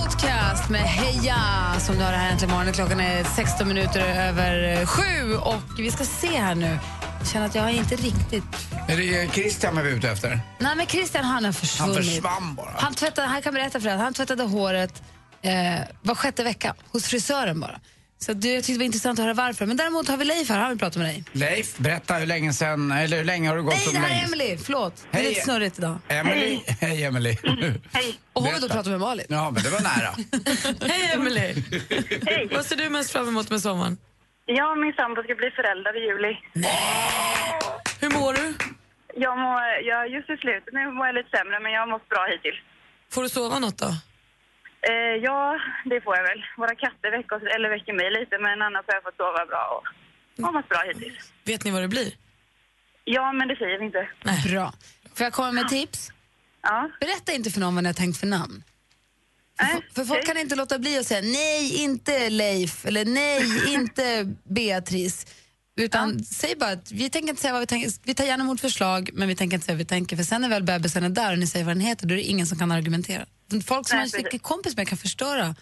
Outcast 0.00 0.68
med 0.70 0.80
Heja 0.80 1.36
som 1.80 1.96
du 1.98 2.02
har 2.04 2.12
här 2.12 2.32
äntligen 2.32 2.54
morgon. 2.54 2.72
Klockan 2.72 3.00
är 3.00 3.24
16 3.24 3.68
minuter 3.68 4.00
över 4.00 4.86
sju 4.86 5.36
och 5.36 5.62
vi 5.78 5.90
ska 5.90 6.04
se 6.04 6.38
här 6.38 6.54
nu. 6.54 6.78
Jag 7.22 7.28
känner 7.28 7.46
att 7.46 7.54
jag 7.54 7.72
inte 7.72 7.96
riktigt... 7.96 8.44
Är 8.88 8.96
det 8.96 9.32
Christian 9.34 9.74
man 9.74 9.86
är 9.86 9.90
ute 9.90 10.10
efter? 10.10 10.40
Nej, 10.58 10.76
men 10.76 10.86
Christian 10.86 11.24
han 11.24 11.44
har 11.44 11.52
försvunnit. 11.52 11.94
Han 11.96 12.04
försvann 12.04 12.54
bara. 12.54 12.74
Han, 12.78 12.94
tvättade, 12.94 13.28
han 13.28 13.42
kan 13.42 13.54
berätta 13.54 13.80
för 13.80 13.88
dig 13.88 13.94
att 13.94 14.00
han 14.00 14.14
tvättade 14.14 14.42
håret 14.42 15.02
eh, 15.42 15.52
var 16.02 16.14
sjätte 16.14 16.44
vecka 16.44 16.74
hos 16.92 17.04
frisören 17.04 17.60
bara. 17.60 17.80
Så 18.18 18.32
det, 18.32 18.48
jag 18.48 18.64
tyckte 18.64 18.72
det 18.72 18.78
var 18.78 18.84
intressant 18.84 19.18
att 19.18 19.24
höra 19.24 19.34
varför. 19.34 19.66
Men 19.66 19.76
däremot 19.76 20.08
har 20.08 20.16
vi 20.16 20.24
Leif 20.24 20.48
här, 20.48 20.58
han 20.58 20.68
vill 20.68 20.78
prata 20.78 20.98
med 20.98 21.08
dig. 21.08 21.24
Leif, 21.32 21.78
berätta 21.78 22.14
hur 22.14 22.26
länge 22.26 22.52
sen, 22.52 22.92
eller 22.92 23.16
hur 23.16 23.24
länge 23.24 23.48
har 23.48 23.56
du 23.56 23.62
gått 23.62 23.74
Nej, 23.74 23.88
det 23.92 23.98
här 23.98 24.22
är? 24.22 24.24
Emily. 24.24 24.58
Förlåt. 24.58 24.94
Det 25.10 25.18
är 25.18 25.22
Hej. 25.22 25.28
lite 25.30 25.40
snurrigt 25.40 25.78
idag. 25.78 25.98
Emily. 26.08 26.60
Hej 26.80 27.04
Emily. 27.04 27.36
Hej. 27.92 28.14
Och 28.32 28.42
hon 28.42 28.52
vill 28.52 28.62
då 28.62 28.68
prata 28.68 28.90
med 28.90 29.00
Malin. 29.00 29.26
Ja, 29.28 29.50
men 29.50 29.62
det 29.62 29.70
var 29.70 29.80
nära. 29.80 30.14
Hej 30.92 31.12
Emily! 31.14 31.54
Vad 32.54 32.66
ser 32.66 32.76
du 32.76 32.90
mest 32.90 33.10
fram 33.10 33.28
emot 33.28 33.50
med 33.50 33.62
sommaren? 33.62 33.98
Jag 34.46 34.70
och 34.72 34.78
min 34.78 34.92
sambo 34.92 35.22
ska 35.22 35.34
bli 35.34 35.50
föräldrar 35.50 35.96
i 35.96 36.06
juli. 36.06 36.32
Hur 38.00 38.10
mår 38.18 38.32
du? 38.32 38.54
Jag 39.14 39.38
mår, 39.38 39.60
jag, 39.90 40.08
just 40.10 40.30
i 40.30 40.36
slutet 40.36 40.74
nu 40.74 40.90
mår 40.90 41.06
jag 41.06 41.14
lite 41.14 41.30
sämre, 41.36 41.60
men 41.60 41.72
jag 41.72 41.80
har 41.80 41.86
mått 41.86 42.08
bra 42.08 42.26
hittills. 42.32 42.60
Får 43.12 43.22
du 43.22 43.28
sova 43.28 43.58
något 43.58 43.78
då? 43.78 43.90
Eh, 44.90 45.16
ja, 45.26 45.60
det 45.84 46.00
får 46.00 46.16
jag 46.16 46.22
väl. 46.22 46.44
Våra 46.56 46.74
katter 46.74 47.10
väcker, 47.10 47.36
oss, 47.36 47.42
eller 47.54 47.68
väcker 47.68 47.92
mig 47.92 48.10
lite, 48.10 48.38
men 48.38 48.62
annars 48.62 48.84
har 48.86 48.94
jag 48.94 49.02
fått 49.02 49.16
sova 49.16 49.46
bra 49.46 49.62
och 49.76 50.44
har 50.44 50.52
mått 50.52 50.68
bra 50.68 50.82
hittills. 50.86 51.32
Vet 51.44 51.64
ni 51.64 51.70
vad 51.70 51.82
det 51.82 51.88
blir? 51.88 52.12
Ja, 53.04 53.32
men 53.32 53.48
det 53.48 53.56
säger 53.56 53.78
vi 53.78 53.84
inte. 53.84 54.08
Bra. 54.48 54.72
Får 55.14 55.24
jag 55.24 55.32
komma 55.32 55.52
med 55.52 55.68
tips? 55.68 56.08
Ja. 56.62 56.90
Berätta 57.00 57.32
inte 57.32 57.50
för 57.50 57.60
någon 57.60 57.74
vad 57.74 57.84
ni 57.84 57.88
har 57.88 57.94
tänkt 57.94 58.18
för 58.20 58.26
namn. 58.26 58.62
För, 59.58 59.94
för 59.94 60.04
folk 60.04 60.26
kan 60.26 60.36
inte 60.36 60.56
låta 60.56 60.78
bli 60.78 60.98
att 60.98 61.06
säga 61.06 61.20
nej, 61.22 61.82
inte 61.82 62.30
Leif 62.30 62.86
eller 62.86 63.04
nej, 63.04 63.74
inte 63.74 64.34
Beatrice. 64.44 65.26
Utan 65.76 66.24
säg 66.24 66.56
bara 66.56 66.70
att 66.70 66.92
vi 66.92 67.10
tänker 67.10 67.28
inte 67.28 67.42
säga 67.42 67.52
vad 67.52 67.60
vi 67.60 67.66
tänker. 67.66 67.90
Vi 68.02 68.14
tar 68.14 68.24
gärna 68.24 68.44
emot 68.44 68.60
förslag, 68.60 69.10
men 69.12 69.28
vi 69.28 69.36
tänker 69.36 69.54
inte 69.54 69.64
säga 69.64 69.74
vad 69.74 69.78
vi 69.78 69.84
tänker. 69.84 70.16
För 70.16 70.24
sen 70.24 70.40
när 70.42 70.48
väl 70.48 70.62
bebisen 70.62 71.04
är 71.04 71.08
där 71.08 71.32
och 71.32 71.38
ni 71.38 71.46
säger 71.46 71.64
vad 71.64 71.76
den 71.76 71.80
heter, 71.80 72.06
då 72.06 72.14
är 72.14 72.16
det 72.16 72.22
ingen 72.22 72.46
som 72.46 72.58
kan 72.58 72.72
argumentera. 72.72 73.26
Folk 73.66 73.88
som 73.88 73.98
Nej, 73.98 74.10
man 74.14 74.26
är 74.32 74.38
kompis 74.38 74.76
med 74.76 74.88
kan 74.88 74.98
förstöra 74.98 75.54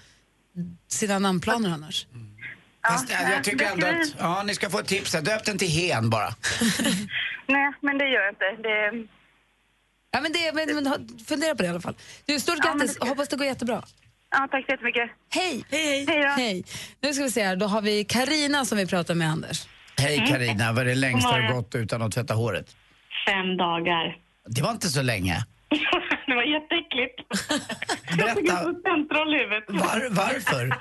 sina 0.89 1.19
namnplaner 1.19 1.71
annars. 1.71 2.07
Fast 2.89 3.11
jag, 3.11 3.33
jag 3.33 3.45
tycker 3.45 3.67
ändå 3.67 3.87
att, 3.87 4.15
ja, 4.19 4.43
ni 4.43 4.55
ska 4.55 4.71
få 4.71 4.79
ett 4.79 4.87
tips 4.87 5.15
här. 5.15 5.23
Döp 5.23 5.45
den 5.45 5.59
till 5.59 5.69
Hen 5.69 6.11
bara. 6.11 6.29
Nej, 7.47 7.73
men 7.81 7.99
det 7.99 8.09
gör 8.09 8.21
jag 8.21 8.33
inte. 8.33 8.69
Det, 8.69 9.07
Ja, 10.11 10.21
men 10.21 10.33
det, 10.33 10.53
men, 10.55 10.85
men, 10.85 11.09
fundera 11.27 11.55
på 11.55 11.63
det 11.63 11.67
i 11.67 11.71
alla 11.71 11.81
fall. 11.81 11.97
Du, 12.27 12.41
stort 12.41 12.59
Ja, 12.65 12.73
grattis, 12.73 12.97
det 13.01 13.09
hoppas 13.09 13.29
det 13.29 13.37
går 13.37 13.47
jättebra. 13.47 13.83
ja, 14.31 14.49
tack 14.51 14.65
så 14.67 14.73
jättemycket. 14.73 15.11
Hej! 15.35 15.65
Hej, 15.71 16.07
Hej 16.09 16.21
då. 16.23 16.29
Hej! 16.29 16.65
Nu 17.01 17.15
ska 17.15 17.25
vi 17.25 17.31
se 17.31 17.43
här, 17.45 17.57
då 17.57 17.67
har 17.67 17.83
vi 17.83 18.05
Karina 18.05 18.65
som 18.65 18.79
vi 18.79 18.87
pratar 18.87 19.15
med 19.15 19.29
Anders. 19.29 19.67
Hej 19.99 20.25
Karina, 20.29 20.73
vad 20.73 20.83
är 20.83 20.85
det 20.85 20.95
längsta 20.95 21.37
du 21.39 21.55
gått 21.55 21.75
utan 21.75 22.03
att 22.03 22.13
tvätta 22.13 22.35
håret? 22.35 22.77
Fem 23.27 23.57
dagar. 23.57 24.17
Det 24.47 24.63
var 24.63 24.71
inte 24.71 24.89
så 24.89 25.03
länge. 25.03 25.45
det 26.27 26.35
var 26.35 26.43
jätteäckligt. 26.43 27.17
Berätta, 28.17 28.65
Central 28.65 29.35
i 29.35 29.39
huvudet. 29.39 29.65
var, 29.69 30.09
varför? 30.11 30.77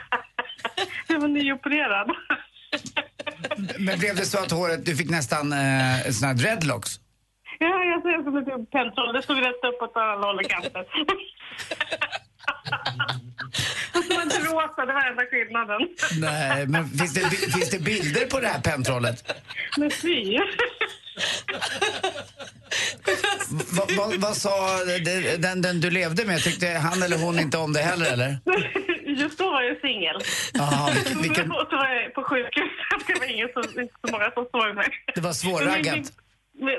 Jag 1.07 1.19
var 1.19 1.27
nyopererad. 1.27 2.09
Men 3.77 4.00
blev 4.00 4.15
det 4.15 4.25
så 4.25 4.38
att 4.38 4.51
håret, 4.51 4.86
du 4.86 4.95
fick 4.95 5.09
nästan 5.09 5.53
eh, 5.53 6.12
såna 6.12 6.27
här 6.27 6.33
dreadlocks? 6.33 7.00
Ja, 7.62 7.84
jag 7.84 8.01
ser 8.01 8.24
som 8.24 8.38
ett 8.38 8.72
pentroll. 8.72 9.13
Det 9.13 9.22
stod 9.22 9.38
rätt 9.38 9.63
upp 9.63 9.82
åt 9.82 9.98
alla 9.98 10.25
håll 10.28 10.39
och 10.39 10.50
kanter. 10.50 10.86
Det 13.94 14.16
var 14.16 14.24
inte 14.24 14.39
rosa, 14.39 14.86
det 14.86 14.94
var 14.94 15.10
enda 15.10 15.25
skillnaden. 15.32 15.82
Nej, 16.20 16.68
men 16.68 16.89
finns 16.89 17.13
det, 17.13 17.30
finns 17.30 17.70
det 17.70 17.80
bilder 17.80 18.25
på 18.25 18.39
det 18.39 18.48
här 18.48 18.62
pentrollet? 18.62 19.44
Men 19.78 19.92
fy. 19.92 20.39
Va, 23.78 23.86
va, 23.98 24.12
vad 24.18 24.36
sa 24.38 24.78
den, 25.38 25.62
den 25.62 25.82
du 25.82 25.89
levde 25.89 26.25
med? 26.25 26.44
Tyckte 26.44 26.68
han 26.68 27.04
eller 27.04 27.18
hon 27.18 27.39
inte 27.39 27.58
om 27.58 27.74
det 27.74 27.80
heller 27.80 28.13
eller? 28.13 28.38
Just 29.06 29.38
då 29.39 29.51
var 29.51 29.62
jag 29.62 29.80
singel. 29.82 30.22
Vilken, 31.22 31.51
Och 31.51 31.68
så 31.70 31.75
var 31.78 31.89
jag 31.89 32.13
på 32.13 32.24
sjukhus. 32.24 32.72
Det 33.08 33.20
var 33.20 33.25
ingen 33.34 33.50
som, 33.54 33.80
inte 33.82 33.94
så 34.06 34.12
många 34.12 34.32
som 34.32 34.46
såg 34.51 34.75
mig. 34.75 34.88
det 35.16 35.22
var 35.22 35.34
svårraggat. 35.34 36.12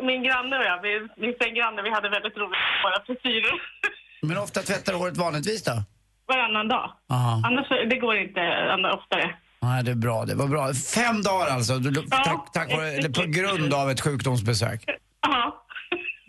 Min, 0.08 0.22
granne 0.26 0.54
och 0.58 0.64
jag, 0.64 0.82
vi, 0.82 0.92
min 1.24 1.34
sängranne, 1.42 1.82
vi 1.82 1.90
hade 1.90 2.08
väldigt 2.16 2.36
roligt 2.36 2.50
med 2.50 2.80
våra 2.84 2.98
frisyrer. 3.06 3.54
Men 4.28 4.36
ofta 4.38 4.62
tvättar 4.62 4.92
du 4.92 4.98
håret 4.98 5.16
vanligtvis 5.16 5.62
då? 5.64 5.82
Varannan 6.28 6.68
dag. 6.68 6.92
Jaha. 7.08 7.42
Annars, 7.46 7.68
det 7.90 7.96
går 7.96 8.16
inte 8.16 8.40
oftare. 8.98 9.34
Nej, 9.62 9.84
det 9.84 9.90
är 9.90 9.94
bra. 9.94 10.24
Det 10.24 10.34
var 10.34 10.46
bra. 10.46 10.74
Fem 10.94 11.22
dagar 11.22 11.46
alltså, 11.46 11.78
du, 11.78 12.02
Ja. 12.10 12.16
tack, 12.24 12.52
tack 12.52 12.72
vare, 12.76 12.88
eller 12.88 13.08
på 13.08 13.22
grund 13.26 13.74
av 13.74 13.90
ett 13.90 14.00
sjukdomsbesök. 14.00 14.84
Ja, 15.22 15.56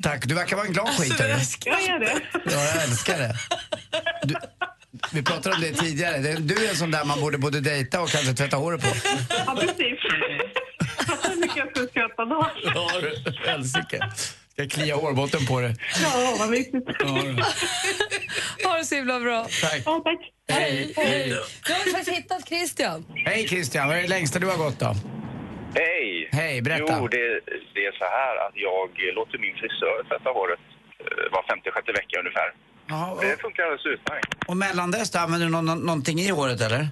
Tack, 0.03 0.25
du 0.27 0.36
verkar 0.36 0.55
vara 0.58 0.65
en 0.67 0.74
glad 0.74 0.88
skitare. 0.89 1.27
jag 1.65 1.81
är 1.84 2.00
det. 2.00 2.13
Ja, 2.34 2.51
jag 2.75 2.84
älskar 2.84 3.17
det. 3.17 3.34
Du, 4.24 4.36
vi 5.13 5.24
pratade 5.24 5.55
om 5.55 5.62
det 5.62 5.74
tidigare. 5.74 6.17
Du 6.39 6.65
är 6.65 6.70
en 6.70 6.75
sån 6.75 6.91
där 6.91 7.05
man 7.05 7.20
borde 7.22 7.38
både 7.38 7.60
dejta 7.62 8.01
och 8.01 8.10
kanske 8.10 8.34
tvätta 8.34 8.58
håret 8.58 8.81
på. 8.81 8.88
Ja, 9.46 9.55
precis. 9.60 10.00
Mycket 11.55 11.63
jag 11.65 11.70
skulle 11.72 11.88
skratta 11.88 12.25
då. 12.25 12.50
Ja, 12.63 12.89
du. 13.01 13.34
Helsike. 13.50 14.00
Ska 14.53 14.67
klia 14.67 14.96
hårbotten 14.96 15.46
på 15.46 15.60
dig. 15.62 15.75
Ja, 16.03 16.36
vad 16.39 16.50
mysigt. 16.50 16.75
Ha 18.65 18.77
det 18.77 18.86
så 18.86 18.96
himla 18.96 19.20
bra. 19.20 19.43
Tack. 19.62 19.81
Ja, 19.86 20.01
tack. 20.05 20.20
Hej, 20.60 20.93
hej. 20.96 21.27
Nu 21.67 21.74
har 21.74 21.86
vi 21.86 21.91
faktiskt 21.91 22.17
hittat 22.17 22.48
Christian. 22.48 23.05
Hej 23.25 23.48
Christian, 23.48 23.88
vad 23.88 23.98
är 23.98 24.01
det 24.01 24.08
längsta 24.08 24.39
du 24.39 24.48
har 24.48 24.58
gått 24.58 24.79
då? 24.79 24.96
Hej! 25.75 26.29
Hej, 26.31 26.62
berätta. 26.62 26.96
Jo, 27.00 27.08
det, 27.08 27.39
det 27.75 27.86
är 27.86 27.91
så 27.91 28.03
här 28.05 28.48
att 28.48 28.53
jag 28.55 29.13
låter 29.15 29.38
min 29.38 29.55
frisör 29.55 30.03
tvätta 30.10 30.29
håret 30.29 30.60
eh, 31.00 31.31
var 31.31 31.43
femte, 31.50 31.72
sjätte 31.72 31.91
vecka 31.91 32.20
ungefär. 32.20 32.50
Ja, 32.88 33.17
Det 33.22 33.34
och, 33.34 33.41
funkar 33.41 33.63
alldeles 33.63 33.86
utmärkt. 33.86 34.27
och 34.48 34.58
mellan 34.58 34.91
dess 34.91 35.12
då, 35.12 35.20
använder 35.20 35.48
du 35.48 35.51
nå- 35.62 35.75
någonting 35.75 36.20
i 36.20 36.29
håret 36.29 36.62
eller? 36.62 36.88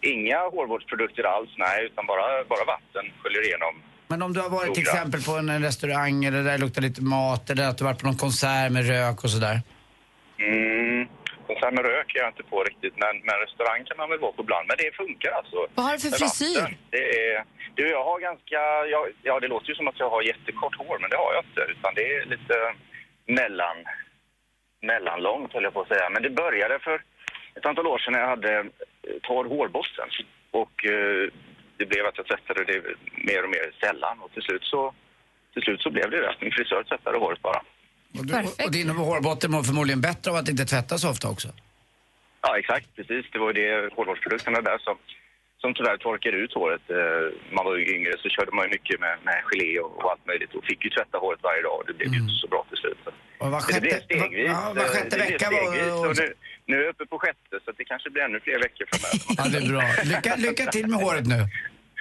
Inga 0.00 0.38
hårvårdsprodukter 0.38 1.24
alls, 1.24 1.50
nej, 1.56 1.84
utan 1.86 2.06
bara, 2.06 2.44
bara 2.44 2.64
vatten 2.64 3.04
sköljer 3.22 3.46
igenom. 3.46 3.82
Men 4.08 4.22
om 4.22 4.32
du 4.32 4.40
har 4.40 4.50
varit 4.50 4.74
till 4.74 4.82
exempel 4.82 5.20
på 5.22 5.32
en 5.32 5.62
restaurang 5.62 6.24
eller 6.24 6.42
där 6.42 6.52
det 6.52 6.58
luktar 6.58 6.82
lite 6.82 7.02
mat 7.02 7.50
eller 7.50 7.68
att 7.68 7.78
du 7.78 7.84
varit 7.84 8.00
på 8.00 8.06
någon 8.06 8.16
konsert 8.16 8.72
med 8.72 8.86
rök 8.88 9.24
och 9.24 9.30
sådär. 9.30 9.56
Mm. 10.38 11.08
Konsert 11.46 11.74
med 11.74 11.84
rök 11.84 12.14
är 12.14 12.18
jag 12.20 12.28
inte 12.28 12.42
på 12.42 12.64
riktigt, 12.64 12.94
men, 13.02 13.14
men 13.26 13.34
restaurang 13.46 13.84
kan 13.84 13.96
man 13.96 14.08
väl 14.10 14.18
vara 14.18 14.32
på 14.32 14.42
ibland. 14.42 14.64
Men 14.68 14.76
det 14.82 14.96
funkar 15.02 15.30
alltså. 15.40 15.58
Vad 15.74 15.84
har 15.86 15.92
du 15.92 15.98
för 15.98 16.10
Med 16.10 16.18
frisyr? 16.20 16.60
vatten, 16.60 16.76
Det 16.90 17.04
är, 17.26 17.44
du, 17.74 17.82
jag 17.96 18.04
har 18.04 18.18
ganska, 18.28 18.60
jag, 18.94 19.04
ja 19.22 19.40
det 19.40 19.48
låter 19.48 19.68
ju 19.68 19.74
som 19.74 19.88
att 19.88 20.00
jag 20.04 20.10
har 20.10 20.22
jättekort 20.22 20.74
hår, 20.82 20.98
men 21.00 21.10
det 21.10 21.16
har 21.24 21.32
jag 21.36 21.42
inte. 21.48 21.62
Utan 21.74 21.90
det 21.94 22.06
är 22.16 22.24
lite 22.34 22.56
mellan, 23.40 23.76
mellanlångt 24.90 25.52
höll 25.52 25.66
jag 25.68 25.74
på 25.74 25.80
att 25.82 25.88
säga. 25.88 26.10
Men 26.10 26.22
det 26.22 26.30
började 26.30 26.78
för 26.78 26.96
ett 27.56 27.66
antal 27.66 27.86
år 27.86 27.98
sedan 27.98 28.12
när 28.12 28.20
jag 28.20 28.28
hade 28.28 28.54
torr 29.22 29.44
hårbotten. 29.54 30.08
Och 30.50 30.84
eh, 30.84 31.24
det 31.78 31.86
blev 31.86 32.06
att 32.06 32.16
jag 32.20 32.26
tvättade 32.26 32.64
det 32.64 32.78
mer 33.28 33.40
och 33.44 33.50
mer 33.50 33.66
sällan. 33.80 34.20
Och 34.20 34.32
till 34.32 34.42
slut 34.42 34.64
så, 34.64 34.94
till 35.54 35.62
slut 35.62 35.80
så 35.82 35.90
blev 35.90 36.10
det 36.10 36.20
det. 36.20 36.34
Min 36.40 36.52
frisör 36.52 36.82
tvättade 36.82 37.18
håret 37.18 37.42
bara. 37.42 37.60
Och, 38.18 38.26
du, 38.26 38.32
Perfekt. 38.32 38.64
och 38.64 38.72
din 38.72 38.88
hårbotten 38.90 39.50
mår 39.50 39.62
förmodligen 39.62 40.00
bättre 40.00 40.30
av 40.30 40.36
att 40.36 40.48
inte 40.48 40.64
tvätta 40.64 40.98
så 40.98 41.10
ofta 41.10 41.28
också. 41.28 41.48
Ja, 42.42 42.58
exakt. 42.58 42.86
Precis. 42.96 43.26
Det 43.32 43.38
var 43.38 43.46
ju 43.52 43.52
det 43.62 43.94
hårvårdsprodukterna 43.94 44.60
där 44.60 44.78
som, 44.78 44.96
som 45.60 45.74
tyvärr 45.74 45.96
torkade 45.96 46.36
ut 46.36 46.54
håret. 46.54 46.90
Eh, 46.90 46.96
Man 47.56 47.64
var 47.64 47.76
ju 47.76 47.84
yngre 47.96 48.12
så 48.18 48.28
körde 48.28 48.52
man 48.56 48.64
ju 48.66 48.70
mycket 48.70 49.00
med, 49.00 49.18
med 49.24 49.38
gelé 49.48 49.78
och, 49.80 50.04
och 50.04 50.10
allt 50.10 50.26
möjligt 50.26 50.54
och 50.54 50.64
fick 50.64 50.84
ju 50.84 50.90
tvätta 50.90 51.18
håret 51.18 51.40
varje 51.42 51.62
dag. 51.62 51.82
Det 51.86 51.94
blev 51.94 52.12
ju 52.14 52.18
inte 52.20 52.34
så 52.34 52.48
bra 52.48 52.66
till 52.68 52.78
slut. 52.78 52.98
Och 53.38 53.50
var 53.50 53.50
Men 53.50 53.74
det 53.74 53.80
blev 53.80 53.92
sjätte, 53.92 54.04
stegvis. 54.04 54.46
ja, 54.46 54.72
var 54.76 54.82
Eh, 54.82 54.88
sjätte 54.88 55.16
det 55.16 55.16
blev 55.16 55.32
vecka 55.32 55.48
var... 55.50 56.08
Och 56.08 56.16
nu, 56.20 56.34
nu 56.66 56.76
är 56.76 56.80
jag 56.80 56.90
uppe 56.90 57.06
på 57.06 57.18
sjätte 57.18 57.54
så 57.64 57.72
det 57.72 57.84
kanske 57.84 58.10
blir 58.10 58.22
ännu 58.22 58.40
fler 58.40 58.58
veckor 58.62 58.86
framöver. 58.90 59.18
Ja, 59.38 59.44
det 59.52 59.58
är 59.66 59.68
bra. 59.72 59.84
Lycka, 60.14 60.36
lycka 60.36 60.64
till 60.70 60.86
med 60.88 61.00
håret 61.00 61.26
nu. 61.26 61.38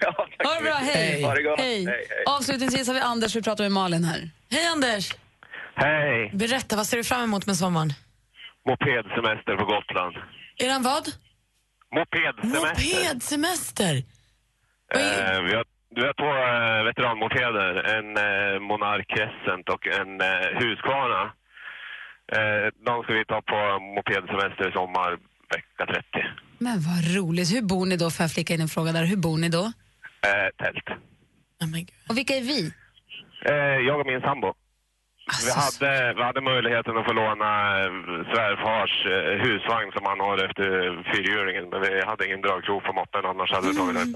ja, 0.01 0.11
tack 0.37 0.47
Ha 0.47 0.55
det 0.55 0.61
bra, 0.63 0.73
hej. 0.73 1.23
Ha 1.23 1.33
det 1.35 1.43
gott. 1.43 1.59
Hej. 1.59 1.85
hej, 1.85 2.05
hej. 2.09 2.23
Avslutningsvis 2.27 2.87
har 2.87 2.93
vi 2.93 2.99
Anders, 2.99 3.35
vi 3.35 3.41
pratar 3.41 3.63
med 3.63 3.71
Malin 3.71 4.03
här. 4.03 4.29
Hej 4.51 4.65
Anders! 4.67 5.13
Hej! 5.75 6.31
Berätta, 6.33 6.75
vad 6.75 6.85
ser 6.87 6.97
du 6.97 7.03
fram 7.03 7.23
emot 7.23 7.45
med 7.45 7.57
sommaren? 7.57 7.89
Mopedsemester 8.67 9.55
på 9.57 9.65
Gotland. 9.65 10.15
Är 10.57 10.67
den 10.67 10.83
vad? 10.83 11.05
Mopedsemester. 11.95 13.05
Mopedsemester! 13.05 13.95
Eh, 14.95 15.41
vi, 15.47 15.53
har, 15.55 15.65
vi 15.95 16.01
har 16.07 16.13
två 16.21 16.31
eh, 16.53 16.83
veteranmopeder. 16.89 17.71
En 17.97 18.07
eh, 18.27 18.59
Monark 18.59 19.07
Crescent 19.07 19.69
och 19.69 19.87
en 19.87 20.21
eh, 20.21 20.59
Husqvarna. 20.59 21.31
Eh, 22.31 22.65
de 22.85 23.03
ska 23.03 23.13
vi 23.13 23.25
ta 23.25 23.41
på 23.41 23.79
mopedsemester 23.95 24.69
i 24.69 24.71
sommar, 24.71 25.11
vecka 25.55 25.85
30. 25.85 26.03
Men 26.57 26.79
vad 26.81 27.15
roligt. 27.17 27.53
Hur 27.53 27.61
bor 27.61 27.85
ni 27.85 27.97
då? 27.97 28.09
Får 28.09 28.23
jag 28.23 28.31
flika 28.31 28.53
in 28.53 28.61
en 28.61 28.67
fråga 28.67 28.91
där? 28.91 29.05
Hur 29.05 29.17
bor 29.17 29.37
ni 29.37 29.49
då? 29.49 29.63
Eh, 30.29 30.49
tält. 30.57 30.87
Och 32.09 32.17
vilka 32.17 32.33
är 32.33 32.41
vi? 32.41 32.71
Eh, 33.45 33.85
jag 33.87 33.99
och 33.99 34.05
min 34.07 34.21
sambo. 34.21 34.53
Alltså, 35.27 35.45
Vi 35.47 35.51
hade, 35.63 36.13
vi 36.17 36.23
hade 36.29 36.41
möjligheten 36.51 36.93
att 36.97 37.05
få 37.09 37.13
låna 37.23 37.51
eh, 37.79 37.91
svärfars 38.31 38.93
eh, 39.13 39.33
husvagn 39.45 39.89
som 39.95 40.03
han 40.11 40.19
har 40.27 40.37
efter 40.47 40.65
fyrhjulingen, 41.11 41.65
men 41.71 41.79
vi 41.85 41.91
hade 42.09 42.21
ingen 42.27 42.41
dragkrok 42.45 42.83
på 42.87 42.93
moppen, 42.99 43.23
annars 43.31 43.51
hade 43.55 43.67
vi 43.69 43.75
tagit 43.81 43.95
den. 44.01 44.11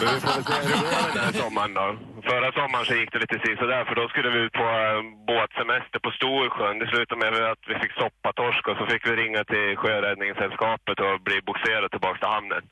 Men 0.00 0.08
vi 0.14 0.18
får 0.24 0.42
se 0.48 0.54
hur 0.66 0.74
det 0.74 0.90
går 0.92 1.08
den 1.16 1.24
här 1.28 1.34
sommaren 1.42 1.74
då. 1.80 1.86
Förra 2.30 2.48
sommaren 2.58 2.84
så 2.88 2.94
gick 3.00 3.12
det 3.12 3.20
lite 3.24 3.38
si 3.44 3.50
där 3.74 3.84
för 3.88 3.94
då 4.00 4.04
skulle 4.12 4.30
vi 4.34 4.38
ut 4.46 4.56
på 4.62 4.68
eh, 4.86 4.98
båtsemester 5.30 5.98
på 6.06 6.10
Storsjön. 6.18 6.78
Det 6.82 6.88
slutade 6.92 7.20
med 7.24 7.32
att 7.52 7.62
vi 7.70 7.74
fick 7.82 7.92
stoppa 7.98 8.28
torsk 8.40 8.62
och 8.70 8.76
så 8.80 8.84
fick 8.92 9.02
vi 9.08 9.12
ringa 9.22 9.42
till 9.52 9.68
Sjöräddningssällskapet 9.80 10.96
och 11.06 11.14
bli 11.28 11.36
bogserade 11.48 11.88
tillbaka 11.94 12.18
till 12.18 12.34
hamnen. 12.38 12.62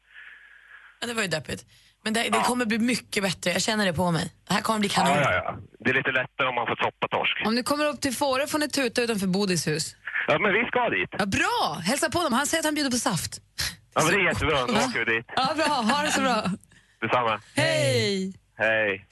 Ja, 1.01 1.05
det 1.09 1.15
var 1.19 1.23
ju 1.27 1.33
deppigt. 1.39 1.63
Men 2.05 2.13
det, 2.13 2.23
det 2.23 2.41
kommer 2.45 2.67
bli 2.67 2.79
mycket 2.79 3.23
bättre, 3.23 3.51
jag 3.51 3.63
känner 3.63 3.87
det 3.87 3.93
på 3.93 4.11
mig. 4.11 4.33
Det 4.49 4.55
här 4.55 4.61
kommer 4.61 4.81
bli 4.81 4.89
kanon. 4.89 5.17
Ja, 5.17 5.23
ja, 5.23 5.43
ja. 5.45 5.59
Det 5.85 5.91
är 5.91 5.95
lite 5.95 6.11
lättare 6.11 6.49
om 6.49 6.55
man 6.55 6.67
får 6.67 6.77
stoppa 6.77 7.09
torsk. 7.09 7.47
Om 7.47 7.55
ni 7.55 7.63
kommer 7.63 7.87
upp 7.87 8.01
till 8.01 8.15
Fårö 8.15 8.47
får 8.47 8.59
ni 8.59 8.69
tuta 8.69 9.03
utanför 9.03 9.27
Bodis 9.27 9.67
hus. 9.67 9.97
Ja, 10.27 10.39
men 10.39 10.53
vi 10.53 10.65
ska 10.65 10.89
dit. 10.89 11.09
Ja, 11.19 11.27
bra! 11.27 11.79
Hälsa 11.85 12.11
på 12.11 12.23
dem. 12.23 12.33
Han 12.33 12.47
säger 12.47 12.61
att 12.61 12.65
han 12.65 12.75
bjuder 12.75 12.91
på 12.91 12.97
saft. 12.97 13.41
Ja, 13.95 14.03
men 14.05 14.15
det 14.15 14.21
är 14.21 14.25
jättebra. 14.25 14.57
Då 14.67 14.73
åker 14.73 15.05
vi 15.05 15.17
dit. 15.17 15.27
Ja, 15.37 15.49
bra. 15.57 15.65
Ha 15.67 16.03
det 16.03 16.11
så 16.11 16.21
bra. 16.21 16.45
Detsamma. 17.01 17.41
Hej! 17.57 18.35
Hej. 18.59 19.07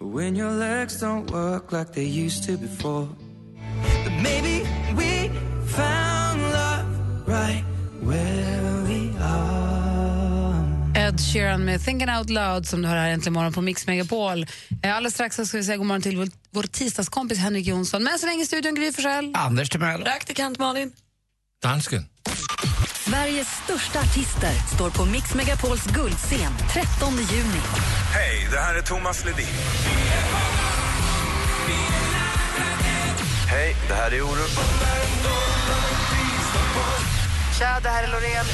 When 0.00 0.36
your 0.36 0.50
legs 0.50 1.02
don't 1.02 1.30
work 1.32 1.72
like 1.72 1.92
they 1.94 2.24
used 2.24 2.46
to 2.46 2.52
before. 2.62 3.08
But 4.04 4.12
maybe 4.22 4.66
we 4.94 5.30
found 5.76 6.42
love 6.42 6.86
right 7.26 7.64
where. 8.02 8.55
Ed 11.06 11.20
Sheeran 11.20 11.64
med 11.64 11.84
Thinking 11.84 12.10
Out 12.10 12.30
Loud 12.30 12.66
som 12.66 12.82
du 12.82 12.88
hör 12.88 12.96
här 12.96 13.08
äntligen 13.08 13.32
morgon 13.32 13.52
på 13.52 13.60
Mix 13.62 13.86
Megapol. 13.86 14.46
Eh, 14.82 14.96
Alldeles 14.96 15.14
strax 15.14 15.36
så 15.36 15.46
ska 15.46 15.56
vi 15.56 15.64
säga 15.64 15.76
god 15.76 15.86
morgon 15.86 16.02
till 16.02 16.16
vår, 16.16 16.28
vår 16.50 16.62
tisdagskompis 16.62 17.38
Henrik 17.38 17.66
Jonsson. 17.66 18.02
Men 18.02 18.18
så 18.18 18.26
länge 18.26 18.42
i 18.42 18.46
studion 18.46 18.74
Gry 18.74 18.92
Forssell. 18.92 19.32
Anders 19.36 19.70
Timell. 19.70 20.02
Praktikant 20.02 20.58
Malin. 20.58 20.92
Dansken. 21.62 22.06
Sveriges 23.04 23.48
största 23.64 24.00
artister 24.00 24.52
står 24.74 24.90
på 24.90 25.04
Mix 25.04 25.34
Megapols 25.34 25.84
guldscen 25.84 26.52
13 26.72 27.12
juni. 27.14 27.60
Hej, 28.14 28.48
det 28.50 28.58
här 28.58 28.74
är 28.74 28.82
Thomas 28.82 29.24
Ledin. 29.24 29.46
Hej, 33.48 33.76
det 33.88 33.94
här 33.94 34.10
är 34.10 34.22
Orup. 34.22 34.50
Tja, 37.58 37.80
det 37.82 37.88
här 37.88 38.04
är 38.04 38.08
Loreen. 38.08 38.44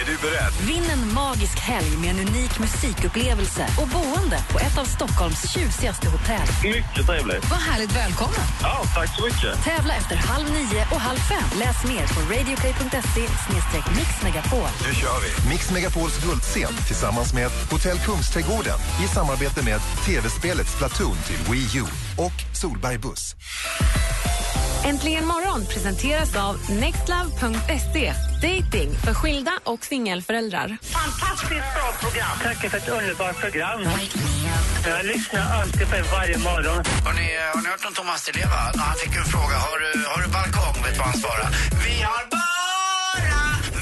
Är 0.00 0.04
du 0.06 0.16
beredd? 0.28 0.52
Vinn 0.68 0.90
en 0.90 1.14
magisk 1.14 1.58
helg 1.58 1.96
med 1.96 2.10
en 2.10 2.20
unik 2.28 2.58
musikupplevelse 2.58 3.66
och 3.80 3.88
boende 3.88 4.38
på 4.52 4.58
ett 4.58 4.78
av 4.78 4.84
Stockholms 4.84 5.50
tjusigaste 5.52 6.08
hotell. 6.08 6.48
Mycket 6.64 7.06
trevligt. 7.06 7.50
Vad 7.50 7.58
härligt, 7.58 7.96
välkommen. 7.96 8.44
Ja, 8.62 8.76
tack 8.94 9.16
så 9.16 9.24
mycket. 9.24 9.64
Tävla 9.64 9.94
efter 9.94 10.16
halv 10.16 10.46
nio 10.50 10.82
och 10.92 11.00
halv 11.00 11.18
fem. 11.18 11.48
Läs 11.58 11.84
mer 11.84 12.06
på 12.14 12.20
radioplay.se 12.32 13.24
mixmegapol. 13.98 14.68
Nu 14.86 14.94
kör 14.94 15.18
vi. 15.24 15.48
Mix 15.50 15.70
Megapols 15.70 16.24
guldscen 16.24 16.74
tillsammans 16.86 17.32
med 17.34 17.50
Hotell 17.70 17.98
Kungsträdgården 17.98 18.78
i 19.04 19.08
samarbete 19.08 19.64
med 19.64 19.80
tv-spelet 20.06 20.68
Splatoon 20.68 21.16
till 21.26 21.52
Wii 21.52 21.78
U 21.78 21.84
och 22.16 22.36
Solberg 22.52 22.98
Buss. 22.98 23.36
Äntligen 24.88 25.26
morgon 25.26 25.66
presenteras 25.66 26.36
av 26.36 26.70
nextlove.se. 26.70 28.12
Dating 28.42 28.90
för 29.04 29.14
skilda 29.14 29.52
och 29.64 29.84
singelföräldrar. 29.84 30.76
Fantastiskt 30.82 31.50
bra 31.76 31.88
program. 32.00 32.36
Tack 32.42 32.70
för 32.70 32.78
ett 32.78 32.88
underbart 32.88 33.40
program. 33.40 33.80
Jag 34.86 35.06
lyssnar 35.06 35.60
alltid 35.60 35.88
på 35.90 35.96
er 35.96 36.04
varje 36.12 36.38
morgon. 36.38 36.76
Har 37.06 37.12
ni, 37.20 37.26
har 37.54 37.62
ni 37.62 37.68
hört 37.68 37.84
om 37.88 37.94
Thomas 37.94 38.24
Di 38.26 38.32
Leva? 38.38 38.60
När 38.74 38.82
han 38.82 38.96
fick 39.04 39.16
en 39.16 39.24
fråga, 39.24 39.56
har 39.66 39.78
du, 39.84 39.90
har 40.12 40.20
du 40.22 40.28
balkong? 40.38 40.76
Vet 40.84 40.92
du 40.94 40.98
vad 40.98 41.08
han 41.08 41.18
svarade? 41.24 41.48
Vi 41.86 41.94
har 42.08 42.22
bara 42.36 42.76
veranda. 43.16 43.74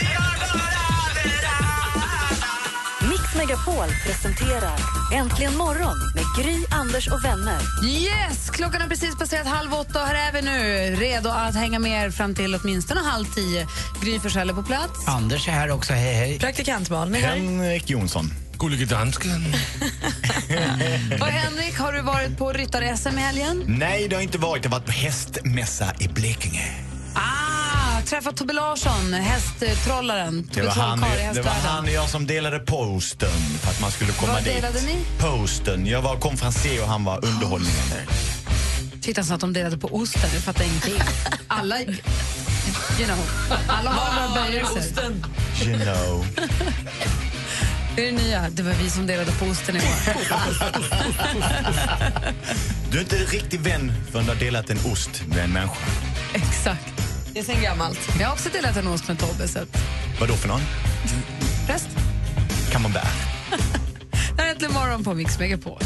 Vi 0.00 0.08
har 0.20 0.34
bara 0.42 0.96
veranda. 1.18 2.50
Mix 3.10 3.24
Megapol 3.40 3.88
presenterar 4.06 4.78
Äntligen 5.20 5.56
morgon 5.56 5.98
med 6.14 6.21
Gry, 6.36 6.64
Anders 6.70 7.08
och 7.08 7.24
vänner. 7.24 7.60
Yes! 7.84 8.50
Klockan 8.50 8.80
har 8.80 8.88
precis 8.88 9.16
passerat 9.16 9.46
halv 9.46 9.74
åtta 9.74 10.02
och 10.02 10.08
här 10.08 10.28
är 10.28 10.32
vi 10.32 10.42
nu 10.42 10.96
redo 10.96 11.28
att 11.28 11.54
hänga 11.54 11.78
med 11.78 12.06
er 12.06 12.10
fram 12.10 12.34
till 12.34 12.54
åtminstone 12.54 13.00
halv 13.00 13.24
tio. 13.24 13.66
Gry 14.02 14.18
Forssell 14.20 14.50
är 14.50 14.54
på 14.54 14.62
plats. 14.62 15.08
Anders 15.08 15.48
är 15.48 15.52
här 15.52 15.70
också, 15.70 15.92
hej 15.92 16.14
hej. 16.14 16.38
Praktikant 16.38 16.90
Malin 16.90 17.14
är 17.14 17.20
här. 17.20 17.36
Henrik 17.36 17.90
Jonsson. 17.90 18.30
Gullige 18.58 18.84
dansken. 18.84 19.30
Och 21.20 21.26
Henrik, 21.26 21.78
har 21.78 21.92
du 21.92 22.02
varit 22.02 22.38
på 22.38 22.52
ryttar-SM 22.52 23.18
i 23.18 23.20
helgen? 23.20 23.64
Nej, 23.66 24.08
det 24.08 24.16
har 24.16 24.22
inte 24.22 24.38
varit. 24.38 24.64
Jag 24.64 24.70
har 24.70 24.78
varit 24.78 24.86
på 24.86 24.92
hästmässa 24.92 25.92
i 26.00 26.08
Blekinge. 26.08 26.91
Ah, 28.12 28.14
träffat 28.14 28.36
Tobbe 28.36 28.52
Larsson, 28.52 29.12
hästtrollaren. 29.12 30.50
Det 30.54 30.62
var, 30.62 30.70
han, 30.70 31.00
det 31.34 31.42
var 31.42 31.50
han 31.52 31.84
och 31.84 31.90
jag 31.90 32.08
som 32.08 32.26
delade 32.26 32.58
posten 32.58 33.28
för 33.60 33.70
att 33.70 33.80
man 33.80 33.90
skulle 33.90 34.12
komma 34.12 34.32
Vad 34.32 34.44
dit. 34.44 34.54
delade 34.54 34.80
ni? 34.80 34.98
Posten. 35.18 35.86
Jag 35.86 36.02
var 36.02 36.16
konferencier 36.16 36.82
och 36.82 36.88
han 36.88 37.04
var 37.04 37.24
underhållningen. 37.24 37.82
Tyckte 39.00 39.20
han 39.20 39.28
sa 39.28 39.34
att 39.34 39.40
de 39.40 39.52
delade 39.52 39.78
på 39.78 39.88
osten, 39.88 40.30
jag 40.34 40.42
fattar 40.42 40.64
ingenting. 40.64 40.94
Alla, 41.48 41.80
you 41.80 41.94
know, 43.04 43.18
alla 43.68 43.90
har 43.90 44.28
några 44.28 44.44
böjelser. 44.44 45.14
You 45.64 45.78
know. 45.78 46.26
Det 47.96 48.08
är 48.08 48.12
det 48.12 48.18
nya, 48.18 48.50
det 48.50 48.62
var 48.62 48.72
vi 48.72 48.90
som 48.90 49.06
delade 49.06 49.32
på 49.32 49.44
osten 49.44 49.76
i 49.76 49.78
år. 49.78 49.84
Du 52.90 52.96
är 52.96 53.00
inte 53.00 53.16
riktigt 53.16 53.60
vän 53.60 53.92
förrän 54.12 54.24
du 54.24 54.32
har 54.32 54.38
delat 54.38 54.70
en 54.70 54.78
ost 54.92 55.22
med 55.26 55.44
en 55.44 55.52
människa. 55.52 55.76
Exakt. 56.34 56.91
Det 57.32 57.40
är 57.40 57.44
sen 57.44 57.62
gammalt. 57.62 57.98
Jag 58.20 58.26
har 58.26 58.32
också 58.32 58.48
delat 58.52 58.76
en 58.76 58.86
ost 58.88 59.08
med 59.08 59.18
Tobbe, 59.18 59.48
så 59.48 59.58
att... 59.58 59.76
Vad 60.20 60.28
då 60.28 60.34
för 60.34 60.48
någon? 60.48 60.60
Präst. 61.66 61.88
Camembert. 62.72 63.04
Det 64.36 64.42
här 64.42 64.48
är 64.48 64.50
Äntligen 64.50 64.74
morgon 64.74 65.04
på 65.04 65.14
Mix 65.14 65.38
Megapol. 65.38 65.80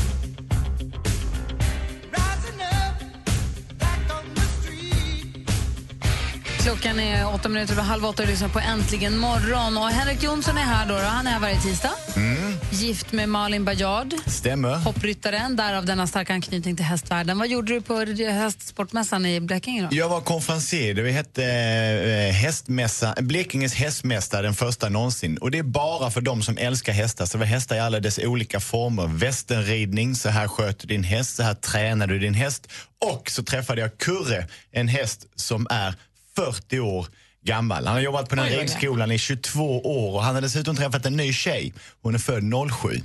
Klockan 6.59 7.01
är 7.01 7.35
åtta 7.35 7.49
minuter 7.49 7.73
över 7.73 7.83
halv 7.83 8.05
åtta 8.05 8.23
och 8.23 8.29
lyssnar 8.29 8.49
på 8.49 8.59
Äntligen 8.59 9.19
morgon. 9.19 9.77
Och 9.77 9.89
Henrik 9.89 10.23
Jonsson 10.23 10.59
är 10.59 10.63
här. 10.63 10.87
Då, 10.87 10.95
då. 10.95 11.05
Han 11.05 11.27
är 11.27 11.31
här 11.31 11.41
varje 11.41 11.61
tisdag. 11.61 11.93
Mm, 12.17 12.46
Gift 12.71 13.13
med 13.13 13.29
Malin 13.29 13.65
Bajard, 13.65 14.15
stämmer. 14.27 14.75
hoppryttaren, 14.75 15.57
därav 15.57 15.85
denna 15.85 16.07
starka 16.07 16.33
anknytning 16.35 16.77
till 16.77 16.85
hästvärlden. 16.85 17.39
Vad 17.39 17.49
gjorde 17.49 17.73
du 17.75 17.81
på 17.81 17.95
hästsportmässan 18.31 19.27
i 19.27 19.41
Blekinge? 19.41 19.83
Då? 19.83 19.89
Jag 19.97 20.09
var 20.09 20.21
konferencier. 20.21 20.95
Det 20.95 21.11
hette 21.11 21.45
eh, 21.45 22.35
hästmässa, 22.35 23.15
Blekinges 23.21 23.75
hästmästare, 23.75 24.43
den 24.43 24.55
första 24.55 24.89
någonsin. 24.89 25.39
Och 25.39 25.51
det 25.51 25.59
är 25.59 25.63
bara 25.63 26.11
för 26.11 26.21
de 26.21 26.43
som 26.43 26.59
älskar 26.59 26.93
hästar. 26.93 27.27
Så 27.27 27.33
det 27.33 27.39
var 27.39 27.47
hästar 27.47 27.77
i 27.77 27.81
alla 27.81 28.01
dess 28.01 28.19
olika 28.19 28.61
former. 28.61 29.07
Västernridning, 29.07 30.15
så 30.15 30.29
här 30.29 30.49
sköter 30.49 30.87
din 30.87 31.05
häst, 31.05 31.37
så 31.37 31.43
här 31.43 31.55
tränar 31.55 32.07
du 32.07 32.19
din 32.19 32.35
häst. 32.35 32.69
Och 33.15 33.31
så 33.31 33.43
träffade 33.43 33.81
jag 33.81 33.99
Kurre, 33.99 34.47
en 34.73 34.89
häst 34.89 35.27
som 35.37 35.67
är 35.71 35.95
40 36.37 36.81
år 36.81 37.07
gammal. 37.47 37.87
Han 37.87 37.95
har 37.95 38.03
jobbat 38.03 38.29
på 38.29 38.37
den 38.37 38.45
oj. 38.45 38.59
ridskolan 38.61 39.13
i 39.13 39.19
22 39.19 39.81
år 39.81 40.15
och 40.15 40.23
han 40.23 40.35
har 40.35 40.43
dessutom 40.43 40.77
träffat 40.77 41.07
en 41.07 41.17
ny 41.17 41.33
tjej. 41.33 41.75
Hon 42.03 42.15
är 42.15 42.19
född 42.19 42.43
07. 42.73 42.89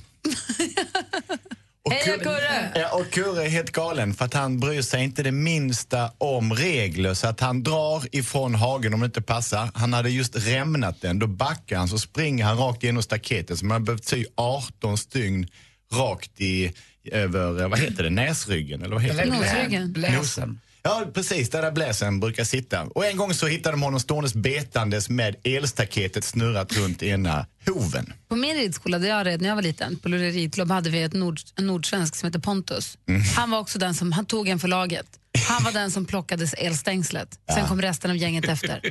Heja 1.90 2.18
Kurre! 2.18 2.72
Ja, 2.76 3.00
och 3.00 3.12
Kurre 3.12 3.46
är 3.46 3.50
helt 3.50 3.72
galen 3.72 4.14
för 4.14 4.26
att 4.26 4.34
han 4.34 4.60
bryr 4.60 4.82
sig 4.82 5.04
inte 5.04 5.24
det 5.24 5.32
minsta 5.32 6.12
om 6.18 6.54
regler 6.54 7.14
så 7.14 7.28
att 7.28 7.40
han 7.40 7.64
drar 7.64 8.04
ifrån 8.12 8.56
hagen 8.56 8.94
om 8.94 9.00
det 9.00 9.06
inte 9.06 9.22
passar. 9.22 9.70
Han 9.74 9.94
hade 9.94 10.10
just 10.10 10.48
rämnat 10.48 11.02
den, 11.02 11.20
då 11.20 11.28
backar 11.28 11.78
han 11.78 11.88
så 11.88 11.98
springer 11.98 12.46
han 12.46 12.58
rakt 12.58 12.84
igenom 12.84 13.04
staketet 13.04 13.60
så 13.60 13.66
man 13.66 13.76
har 13.76 13.86
behövt 13.86 14.06
sy 14.06 14.26
18 14.36 14.98
stygn 14.98 15.48
rakt 15.94 16.42
i, 16.42 16.74
över, 17.12 17.68
vad 17.68 17.80
heter 17.80 18.04
det, 18.04 18.10
näsryggen? 18.10 18.82
Eller 18.82 18.94
vad 18.94 19.04
heter 19.04 19.26
det? 19.26 19.34
Nosryggen. 19.34 19.94
Bläsen. 19.94 20.60
Ja, 20.84 21.06
precis. 21.13 21.50
Där, 21.50 21.62
där 21.62 21.72
bläsen 21.72 22.20
brukar 22.20 22.44
sitta. 22.44 22.84
Och 22.84 23.06
en 23.06 23.17
gång 23.17 23.34
så 23.34 23.48
hittade 23.48 23.74
de 23.74 23.82
honom 23.82 24.00
ståendes 24.00 24.34
betandes 24.34 25.10
med 25.10 25.36
elstaketet 25.44 26.24
snurrat 26.24 26.78
runt 26.78 27.04
ena 27.04 27.46
hoven. 27.67 28.13
På 28.30 28.36
min 28.36 28.56
ridskola 28.56 29.00
där 29.00 29.10
jag 29.10 29.26
red 29.28 29.41
när 29.41 29.50
jag 29.50 29.56
var 29.56 29.62
liten, 29.62 30.00
på 30.00 30.10
Luleå 30.10 30.32
ridklubb, 30.32 30.72
hade 30.72 30.89
vi 30.89 31.02
ett 31.04 31.13
nord, 31.13 31.39
en 31.56 31.67
nordsvensk 31.67 32.15
som 32.15 32.28
heter 32.28 32.39
Pontus. 32.39 32.98
Mm. 33.10 33.22
Han 33.22 33.52
var 33.52 33.60
också 33.60 33.80
den 33.80 33.94
som, 33.94 34.12
han 34.12 34.26
tog 34.26 34.48
en 34.48 34.60
för 34.60 34.67
laget. 34.67 35.06
Han 35.48 35.63
var 35.63 35.72
den 35.72 35.91
som 35.91 36.06
plockade 36.06 36.48
elstängslet. 36.58 37.30
Sen 37.50 37.60
Ja. 37.60 37.67
kom 37.67 37.82
resten 37.82 38.12
av 38.12 38.17
gänget 38.17 38.46
efter. 38.46 38.82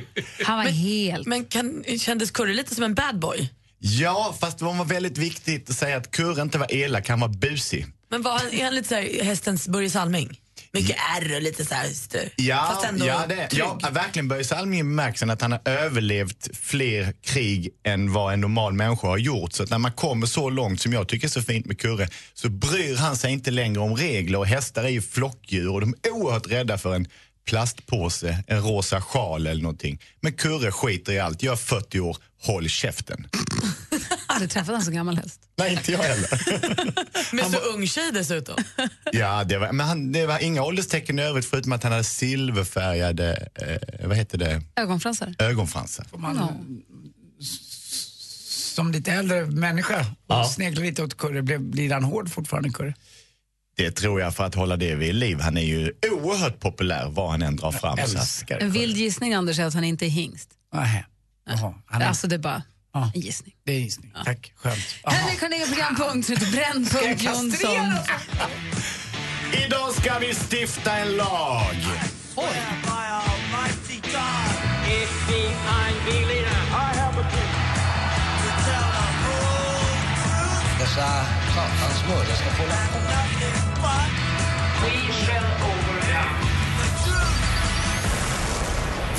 Han 0.45 0.57
var 0.57 0.65
helt... 0.71 1.27
Men 1.27 1.45
kan, 1.45 1.83
kändes 1.99 2.31
Kurre 2.31 2.53
lite 2.53 2.75
som 2.75 2.83
en 2.83 2.93
bad 2.93 3.19
boy? 3.19 3.49
Ja, 3.79 4.35
fast 4.39 4.59
det 4.59 4.65
var 4.65 4.85
väldigt 4.85 5.17
viktigt 5.17 5.69
att 5.69 5.75
säga 5.75 5.97
att 5.97 6.11
Kurre 6.11 6.41
inte 6.41 6.57
var 6.57 6.73
elak, 6.73 7.09
han 7.09 7.19
var 7.19 7.27
busig. 7.27 7.85
Men 8.09 8.21
var 8.21 8.37
han, 8.39 8.51
är 8.53 8.63
han 8.63 8.75
lite 8.75 8.87
så 8.87 8.95
här 8.95 9.23
hästens 9.23 9.67
Börje 9.67 9.89
Salming? 9.89 10.39
Mycket 10.73 10.95
ärr 11.17 11.35
och 11.35 11.41
lite 11.41 11.65
så 11.65 11.73
här... 11.73 11.87
Ja, 12.35 12.83
ändå 12.87 13.05
ja, 13.05 13.25
det, 13.27 13.47
trygg. 13.47 13.63
ja, 13.81 13.89
verkligen 13.91 14.27
Börje 14.27 14.43
Salming 14.43 14.79
bemärkelsen 14.79 15.29
att 15.29 15.41
han 15.41 15.51
har 15.51 15.61
överlevt 15.65 16.57
fler 16.57 17.13
krig 17.23 17.69
än 17.83 18.13
vad 18.13 18.33
en 18.33 18.41
normal 18.41 18.73
människa 18.73 19.07
har 19.07 19.17
gjort. 19.17 19.53
Så 19.53 19.65
när 19.65 19.77
man 19.77 19.91
kommer 19.91 20.27
så 20.27 20.49
långt 20.49 20.81
som 20.81 20.93
jag 20.93 21.07
tycker 21.07 21.27
är 21.27 21.31
så 21.31 21.41
fint 21.41 21.65
med 21.65 21.79
Kurre 21.79 22.07
så 22.33 22.49
bryr 22.49 22.95
han 22.95 23.17
sig 23.17 23.31
inte 23.31 23.51
längre 23.51 23.79
om 23.79 23.95
regler 23.95 24.39
och 24.39 24.47
hästar 24.47 24.83
är 24.83 24.89
ju 24.89 25.01
flockdjur 25.01 25.73
och 25.73 25.81
de 25.81 25.95
är 26.03 26.11
oerhört 26.11 26.47
rädda 26.47 26.77
för 26.77 26.95
en 26.95 27.07
plastpåse, 27.45 28.43
en 28.47 28.61
rosa 28.61 29.01
sjal 29.01 29.47
eller 29.47 29.61
någonting. 29.63 30.01
Men 30.21 30.33
Kurre 30.33 30.71
skiter 30.71 31.13
i 31.13 31.19
allt. 31.19 31.43
Jag 31.43 31.51
är 31.51 31.55
40 31.55 31.99
år, 31.99 32.17
håll 32.41 32.69
käften. 32.69 33.27
Aldrig 34.41 34.51
träffat 34.51 34.75
en 34.75 34.81
så 34.81 34.91
gammal 34.91 35.17
häst. 35.17 35.39
Nej, 35.57 35.73
inte 35.73 35.91
jag 35.91 35.99
heller. 35.99 37.35
Med 37.35 37.45
så 37.45 37.57
ung 37.57 37.87
tjej 37.87 38.11
dessutom. 38.13 38.55
Ja, 39.11 39.43
det 39.43 39.57
var, 39.57 39.71
men 39.71 39.87
han, 39.87 40.11
det 40.11 40.25
var 40.25 40.39
inga 40.43 40.63
ålderstecken 40.63 41.19
i 41.19 41.21
övrigt 41.21 41.45
förutom 41.45 41.71
att 41.71 41.83
han 41.83 41.91
hade 41.91 42.03
silverfärgade, 42.03 43.47
eh, 43.55 44.07
vad 44.07 44.17
heter 44.17 44.37
det, 44.37 44.61
Ögonfransar. 44.75 45.35
ögonfransar. 45.39 46.05
Ja. 46.13 46.53
Som 48.75 48.91
lite 48.91 49.11
äldre 49.11 49.45
människa 49.45 49.99
och 49.99 50.05
Ja. 50.27 50.43
sneglar 50.45 50.83
lite 50.83 51.03
åt 51.03 51.17
Kurre, 51.17 51.41
blir, 51.41 51.57
blir 51.57 51.91
han 51.93 52.03
hård 52.03 52.29
fortfarande 52.31 52.69
Kurre? 52.69 52.93
Det 53.77 53.91
tror 53.91 54.21
jag 54.21 54.35
för 54.35 54.43
att 54.43 54.55
hålla 54.55 54.77
det 54.77 54.95
vid 54.95 55.15
liv. 55.15 55.39
Han 55.39 55.57
är 55.57 55.61
ju 55.61 55.93
oerhört 56.11 56.59
populär 56.59 57.09
vad 57.09 57.31
han 57.31 57.41
än 57.41 57.55
drar 57.55 57.71
fram. 57.71 57.97
så 57.97 58.03
att- 58.03 58.09
älskar 58.09 58.59
En 58.59 58.71
vild 58.71 58.97
gissning, 58.97 59.33
Anders, 59.33 59.59
är 59.59 59.65
att 59.65 59.73
han 59.73 59.83
inte 59.83 60.05
är 60.05 60.09
hingst. 60.09 60.49
Nähä. 60.73 61.05
Jaha, 61.45 61.73
han 61.85 62.01
är- 62.01 62.05
Alltså, 62.07 62.27
det 62.27 62.35
är 62.35 62.39
bara 62.39 62.63
Ja. 62.93 63.11
en 63.13 63.21
gissning. 63.21 63.53
Det 63.65 63.71
är 63.71 63.79
gissning. 63.79 64.11
Tack, 64.25 64.53
skönt. 64.55 64.79
Jaha. 65.03 65.13
Henrik 65.13 65.41
har 65.41 65.47
en 65.47 65.53
egen 65.53 65.67
programpunkt 65.67 66.27
som 66.27 66.35
heter 66.35 66.51
Brännpunkt 66.51 67.23
Jonsson. 67.23 67.93
Idag 69.65 69.93
ska 69.93 70.19
vi 70.19 70.33
stifta 70.33 70.97
en 70.97 71.11
lag. 71.17 71.75
Dessa 80.79 81.25
satans 81.55 82.03
mördare 82.07 82.35
ska 82.35 82.49
få 82.49 82.63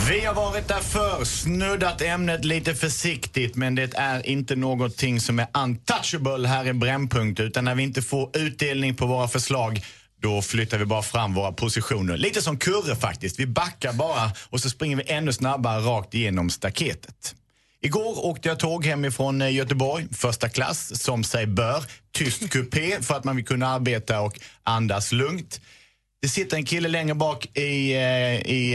vi 0.09 0.21
har 0.21 0.35
varit 0.35 0.69
där 0.69 0.81
förr, 0.81 1.25
snuddat 1.25 2.03
ämnet 2.03 2.45
lite 2.45 2.75
försiktigt 2.75 3.57
men 3.57 3.75
det 3.75 3.95
är 3.95 4.27
inte 4.27 4.57
någonting 4.57 5.21
som 5.21 5.39
är 5.39 5.47
untouchable 5.55 6.49
här 6.49 6.69
i 6.69 6.73
Brännpunkt 6.73 7.41
utan 7.41 7.65
när 7.65 7.75
vi 7.75 7.83
inte 7.83 8.03
får 8.03 8.37
utdelning 8.37 8.95
på 8.95 9.07
våra 9.07 9.29
förslag 9.29 9.85
då 10.21 10.43
flyttar 10.43 10.79
vi 10.79 10.85
bara 10.85 11.03
fram 11.03 11.35
våra 11.35 11.53
positioner. 11.53 12.17
Lite 12.17 12.43
som 12.43 12.59
Kurre 12.59 12.97
faktiskt. 12.97 13.41
Vi 13.41 13.47
backar 13.47 13.93
bara 13.93 14.31
och 14.51 14.61
så 14.61 14.71
springer 14.71 14.97
vi 14.97 15.03
ännu 15.07 15.33
snabbare 15.33 15.81
rakt 15.81 16.15
igenom 16.15 16.51
staketet. 16.51 17.35
Igår 17.81 18.27
åkte 18.27 18.49
jag 18.49 18.59
tåg 18.59 18.87
hemifrån 18.87 19.43
eh, 19.43 19.55
Göteborg, 19.55 20.07
första 20.13 20.49
klass, 20.49 21.03
som 21.03 21.25
sig 21.25 21.47
bör. 21.47 21.85
Tyst 22.13 22.51
kupé 22.51 23.03
för 23.03 23.15
att 23.15 23.25
man 23.25 23.37
vill 23.37 23.45
kunna 23.45 23.69
arbeta 23.69 24.21
och 24.21 24.39
andas 24.63 25.13
lugnt. 25.13 25.61
Det 26.23 26.29
sitter 26.29 26.57
en 26.57 26.65
kille 26.65 26.89
längre 26.89 27.15
bak 27.15 27.57
i, 27.57 27.93
eh, 27.93 28.53
i 28.53 28.75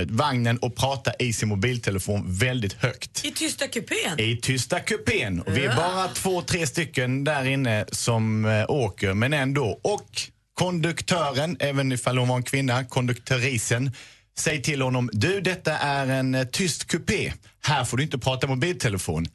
eh, 0.00 0.06
vagnen 0.08 0.58
och 0.58 0.76
pratar 0.76 1.14
i 1.18 1.32
sin 1.32 1.48
mobiltelefon 1.48 2.38
väldigt 2.38 2.72
högt. 2.72 3.24
I 3.24 3.30
tysta 3.30 3.68
kupén? 3.68 4.20
I 4.20 4.36
tysta 4.36 4.80
kupén. 4.80 5.40
Och 5.40 5.56
vi 5.56 5.64
är 5.64 5.76
bara 5.76 6.08
två, 6.08 6.42
tre 6.42 6.66
stycken 6.66 7.24
där 7.24 7.44
inne 7.44 7.84
som 7.92 8.44
eh, 8.44 8.64
åker, 8.68 9.14
men 9.14 9.32
ändå. 9.32 9.80
Och 9.82 10.22
konduktören, 10.54 11.56
även 11.60 11.92
ifall 11.92 12.18
hon 12.18 12.28
var 12.28 12.36
en 12.36 12.42
kvinna, 12.42 12.84
konduktorisen, 12.84 13.90
säger 14.38 14.60
till 14.60 14.82
honom, 14.82 15.10
du 15.12 15.40
detta 15.40 15.78
är 15.78 16.06
en 16.06 16.34
eh, 16.34 16.44
tyst 16.44 16.84
kupé. 16.86 17.32
Här 17.64 17.84
får 17.84 17.96
du 17.96 18.02
inte 18.02 18.18
prata 18.18 18.46
mobiltelefon. 18.46 19.26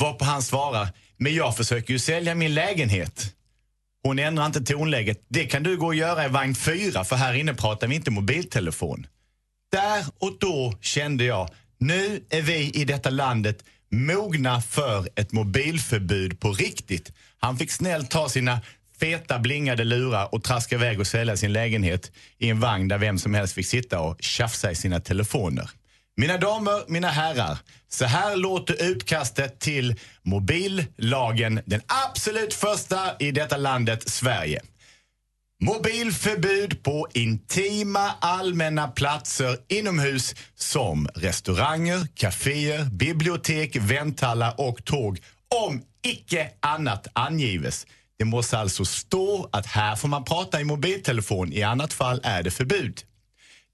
Varpå 0.00 0.24
han 0.24 0.42
svarar, 0.42 0.88
men 1.16 1.34
jag 1.34 1.56
försöker 1.56 1.92
ju 1.92 1.98
sälja 1.98 2.34
min 2.34 2.54
lägenhet. 2.54 3.34
Hon 4.02 4.18
ändrar 4.18 4.46
inte 4.46 4.60
tonläget. 4.60 5.24
Det 5.28 5.44
kan 5.44 5.62
du 5.62 5.76
gå 5.76 5.86
och 5.86 5.94
göra 5.94 6.24
i 6.24 6.28
vagn 6.28 6.54
4 6.54 7.04
för 7.04 7.16
här 7.16 7.34
inne 7.34 7.54
pratar 7.54 7.86
vi 7.86 7.94
inte 7.94 8.10
mobiltelefon. 8.10 9.06
Där 9.72 10.04
och 10.18 10.38
då 10.40 10.74
kände 10.80 11.24
jag, 11.24 11.50
nu 11.78 12.24
är 12.30 12.42
vi 12.42 12.70
i 12.70 12.84
detta 12.84 13.10
landet 13.10 13.64
mogna 13.90 14.62
för 14.62 15.08
ett 15.16 15.32
mobilförbud 15.32 16.40
på 16.40 16.52
riktigt. 16.52 17.12
Han 17.38 17.56
fick 17.56 17.70
snällt 17.70 18.10
ta 18.10 18.28
sina 18.28 18.60
feta 19.00 19.38
blingade 19.38 19.84
lurar 19.84 20.34
och 20.34 20.44
traska 20.44 20.74
iväg 20.74 21.00
och 21.00 21.06
sälja 21.06 21.36
sin 21.36 21.52
lägenhet 21.52 22.12
i 22.38 22.48
en 22.48 22.60
vagn 22.60 22.88
där 22.88 22.98
vem 22.98 23.18
som 23.18 23.34
helst 23.34 23.54
fick 23.54 23.66
sitta 23.66 24.00
och 24.00 24.16
tjafsa 24.22 24.70
i 24.70 24.74
sina 24.74 25.00
telefoner. 25.00 25.70
Mina 26.20 26.36
damer, 26.38 26.84
mina 26.88 27.08
herrar, 27.08 27.58
så 27.88 28.04
här 28.04 28.36
låter 28.36 28.82
utkastet 28.82 29.60
till 29.60 29.94
mobillagen, 30.22 31.60
den 31.66 31.80
absolut 32.08 32.54
första 32.54 33.16
i 33.18 33.32
detta 33.32 33.56
landet, 33.56 34.08
Sverige. 34.08 34.60
Mobilförbud 35.62 36.82
på 36.82 37.08
intima 37.14 38.10
allmänna 38.20 38.88
platser 38.88 39.56
inomhus 39.68 40.34
som 40.54 41.08
restauranger, 41.14 42.06
kaféer, 42.14 42.84
bibliotek, 42.84 43.76
vänthallar 43.76 44.54
och 44.60 44.84
tåg 44.84 45.18
om 45.66 45.82
icke 46.02 46.50
annat 46.60 47.06
angives. 47.12 47.86
Det 48.18 48.24
måste 48.24 48.58
alltså 48.58 48.84
stå 48.84 49.48
att 49.52 49.66
här 49.66 49.96
får 49.96 50.08
man 50.08 50.24
prata 50.24 50.60
i 50.60 50.64
mobiltelefon, 50.64 51.52
i 51.52 51.62
annat 51.62 51.92
fall 51.92 52.20
är 52.22 52.42
det 52.42 52.50
förbud. 52.50 53.00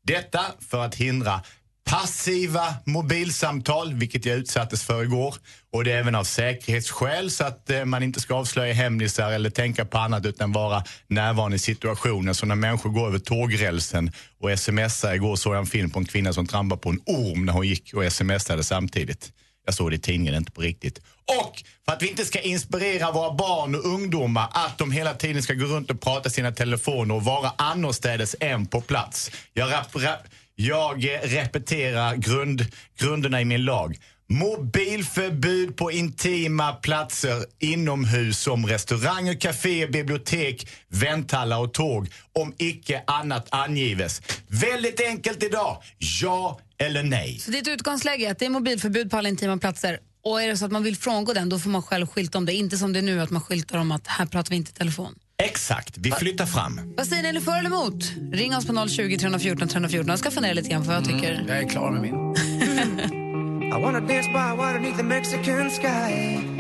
Detta 0.06 0.44
för 0.60 0.84
att 0.84 0.94
hindra 0.94 1.40
passiva 1.90 2.74
mobilsamtal, 2.84 3.94
vilket 3.94 4.24
jag 4.24 4.36
utsattes 4.36 4.84
för 4.84 5.02
igår. 5.02 5.34
Och 5.72 5.84
det 5.84 5.92
är 5.92 5.98
även 5.98 6.14
av 6.14 6.24
säkerhetsskäl 6.24 7.30
så 7.30 7.44
att 7.44 7.70
eh, 7.70 7.84
man 7.84 8.02
inte 8.02 8.20
ska 8.20 8.34
avslöja 8.34 8.74
hemlisar 8.74 9.32
eller 9.32 9.50
tänka 9.50 9.84
på 9.84 9.98
annat 9.98 10.26
utan 10.26 10.52
vara 10.52 10.84
närvarande 11.08 11.56
i 11.56 11.58
situationen. 11.58 12.34
Så 12.34 12.46
när 12.46 12.54
människor 12.54 12.90
går 12.90 13.06
över 13.06 13.18
tågrälsen 13.18 14.12
och 14.40 14.58
smsar, 14.58 15.14
igår 15.14 15.36
såg 15.36 15.54
jag 15.54 15.60
en 15.60 15.66
film 15.66 15.90
på 15.90 15.98
en 15.98 16.04
kvinna 16.04 16.32
som 16.32 16.46
trampade 16.46 16.80
på 16.80 16.88
en 16.88 17.00
orm 17.06 17.46
när 17.46 17.52
hon 17.52 17.66
gick 17.66 17.94
och 17.94 18.12
smsade 18.12 18.64
samtidigt. 18.64 19.32
Jag 19.66 19.74
såg 19.74 19.90
det 19.90 19.96
i 19.96 19.98
tidningen, 19.98 20.34
inte 20.34 20.52
på 20.52 20.60
riktigt. 20.60 20.98
Och 21.42 21.62
för 21.84 21.92
att 21.92 22.02
vi 22.02 22.08
inte 22.08 22.24
ska 22.24 22.40
inspirera 22.40 23.12
våra 23.12 23.34
barn 23.34 23.74
och 23.74 23.84
ungdomar 23.84 24.48
att 24.52 24.78
de 24.78 24.90
hela 24.90 25.14
tiden 25.14 25.42
ska 25.42 25.54
gå 25.54 25.64
runt 25.64 25.90
och 25.90 26.00
prata 26.00 26.28
i 26.28 26.32
sina 26.32 26.52
telefoner 26.52 27.14
och 27.14 27.24
vara 27.24 27.52
annorstädes 27.58 28.36
än 28.40 28.66
på 28.66 28.80
plats. 28.80 29.30
Jag, 29.52 29.72
rap, 29.72 29.96
rap, 29.96 30.20
jag 30.56 31.04
eh, 31.04 31.18
repeterar 31.22 32.16
grund, 32.16 32.66
grunderna 32.98 33.40
i 33.40 33.44
min 33.44 33.64
lag. 33.64 33.98
Mobilförbud 34.28 35.76
på 35.76 35.92
intima 35.92 36.72
platser 36.72 37.44
inomhus 37.58 38.38
som 38.38 38.66
restauranger, 38.66 39.34
kaféer, 39.34 39.88
bibliotek, 39.88 40.68
vänthallar 40.88 41.58
och 41.58 41.74
tåg 41.74 42.08
om 42.32 42.54
icke 42.58 43.02
annat 43.06 43.46
angives. 43.50 44.22
Väldigt 44.48 45.00
enkelt 45.00 45.42
idag. 45.42 45.82
Ja 45.98 46.60
eller 46.78 47.02
nej? 47.02 47.38
Så 47.38 47.50
ditt 47.50 47.68
utgångsläge 47.68 48.26
är 48.26 48.30
att 48.30 48.38
det 48.38 48.46
är 48.46 48.50
mobilförbud 48.50 49.10
på 49.10 49.16
alla 49.16 49.28
intima 49.28 49.56
platser 49.56 49.98
och 50.24 50.42
är 50.42 50.48
det 50.48 50.56
så 50.56 50.64
att 50.64 50.72
man 50.72 50.82
vill 50.82 50.96
frångå 50.96 51.32
den 51.32 51.48
då 51.48 51.58
får 51.58 51.70
man 51.70 51.82
själv 51.82 52.06
skylta 52.06 52.38
om 52.38 52.46
det. 52.46 52.52
Inte 52.52 52.78
som 52.78 52.92
det 52.92 52.98
är 52.98 53.02
nu 53.02 53.20
att 53.20 53.30
man 53.30 53.42
skyltar 53.42 53.78
om 53.78 53.92
att 53.92 54.06
här 54.06 54.26
pratar 54.26 54.50
vi 54.50 54.56
inte 54.56 54.70
i 54.70 54.74
telefon. 54.74 55.14
Exakt, 55.42 55.98
vi 55.98 56.10
flyttar 56.10 56.46
fram. 56.46 56.80
Vad 56.96 57.06
säger 57.06 57.22
ni, 57.22 57.28
är 57.28 57.32
ni 57.32 57.40
för 57.40 57.58
eller 57.58 57.70
emot? 57.70 58.12
Ring 58.32 58.56
oss 58.56 58.66
på 58.66 58.88
020 58.88 59.16
314 59.18 59.68
314. 59.68 60.08
Jag 60.08 60.18
ska 60.18 60.30
fundera 60.30 60.52
lite 60.52 60.68
grann 60.68 60.82
på 60.82 60.88
vad 60.88 60.96
jag 60.96 61.04
tycker. 61.04 61.44
Jag 61.48 61.58
är 61.58 61.68
klar 61.68 61.90
med 61.90 62.02
min. 62.02 62.14
I 63.76 63.80
wanna 63.82 64.00
dance 64.00 64.28
by 64.28 64.56
water 64.56 64.78
beneath 64.78 64.96
the 64.96 65.02
Mexican 65.02 65.70
sky. 65.70 66.55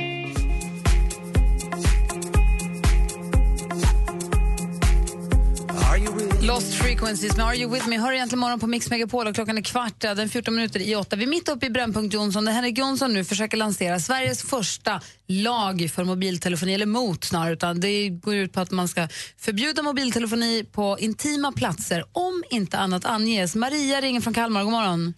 Lost 6.46 6.74
Frequencies 6.74 7.36
med 7.36 7.46
Are 7.46 7.56
You 7.56 7.74
With 7.74 7.88
Me 7.88 7.98
hör 7.98 8.12
egentligen 8.12 8.40
morgon 8.40 8.60
på 8.60 8.66
Mix 8.66 8.90
Megapol 8.90 9.26
och 9.26 9.34
klockan 9.34 9.58
är 9.58 9.62
kvart, 9.62 10.00
den 10.00 10.28
14 10.28 10.54
minuter 10.54 10.80
i 10.80 10.96
åtta. 10.96 11.16
Vi 11.16 11.22
är 11.22 11.28
mitt 11.28 11.48
uppe 11.48 11.66
i 11.66 11.70
Brännpunkt 11.70 12.14
Jonsson 12.14 12.44
där 12.44 12.52
Henrik 12.52 12.78
Jonsson 12.78 13.12
nu 13.12 13.24
försöker 13.24 13.56
lansera 13.56 13.98
Sveriges 13.98 14.42
första 14.42 15.00
lag 15.26 15.90
för 15.94 16.04
mobiltelefoni, 16.04 16.74
eller 16.74 16.86
mot 16.86 17.24
snarare, 17.24 17.52
utan 17.52 17.80
det 17.80 18.08
går 18.08 18.34
ut 18.34 18.52
på 18.52 18.60
att 18.60 18.70
man 18.70 18.88
ska 18.88 19.08
förbjuda 19.38 19.82
mobiltelefoni 19.82 20.64
på 20.72 20.96
intima 21.00 21.52
platser 21.52 22.04
om 22.12 22.44
inte 22.50 22.78
annat 22.78 23.04
anges. 23.04 23.54
Maria 23.54 24.00
ringer 24.00 24.20
från 24.20 24.34
Kalmar, 24.34 24.62
god 24.62 24.72
morgon. 24.72 25.14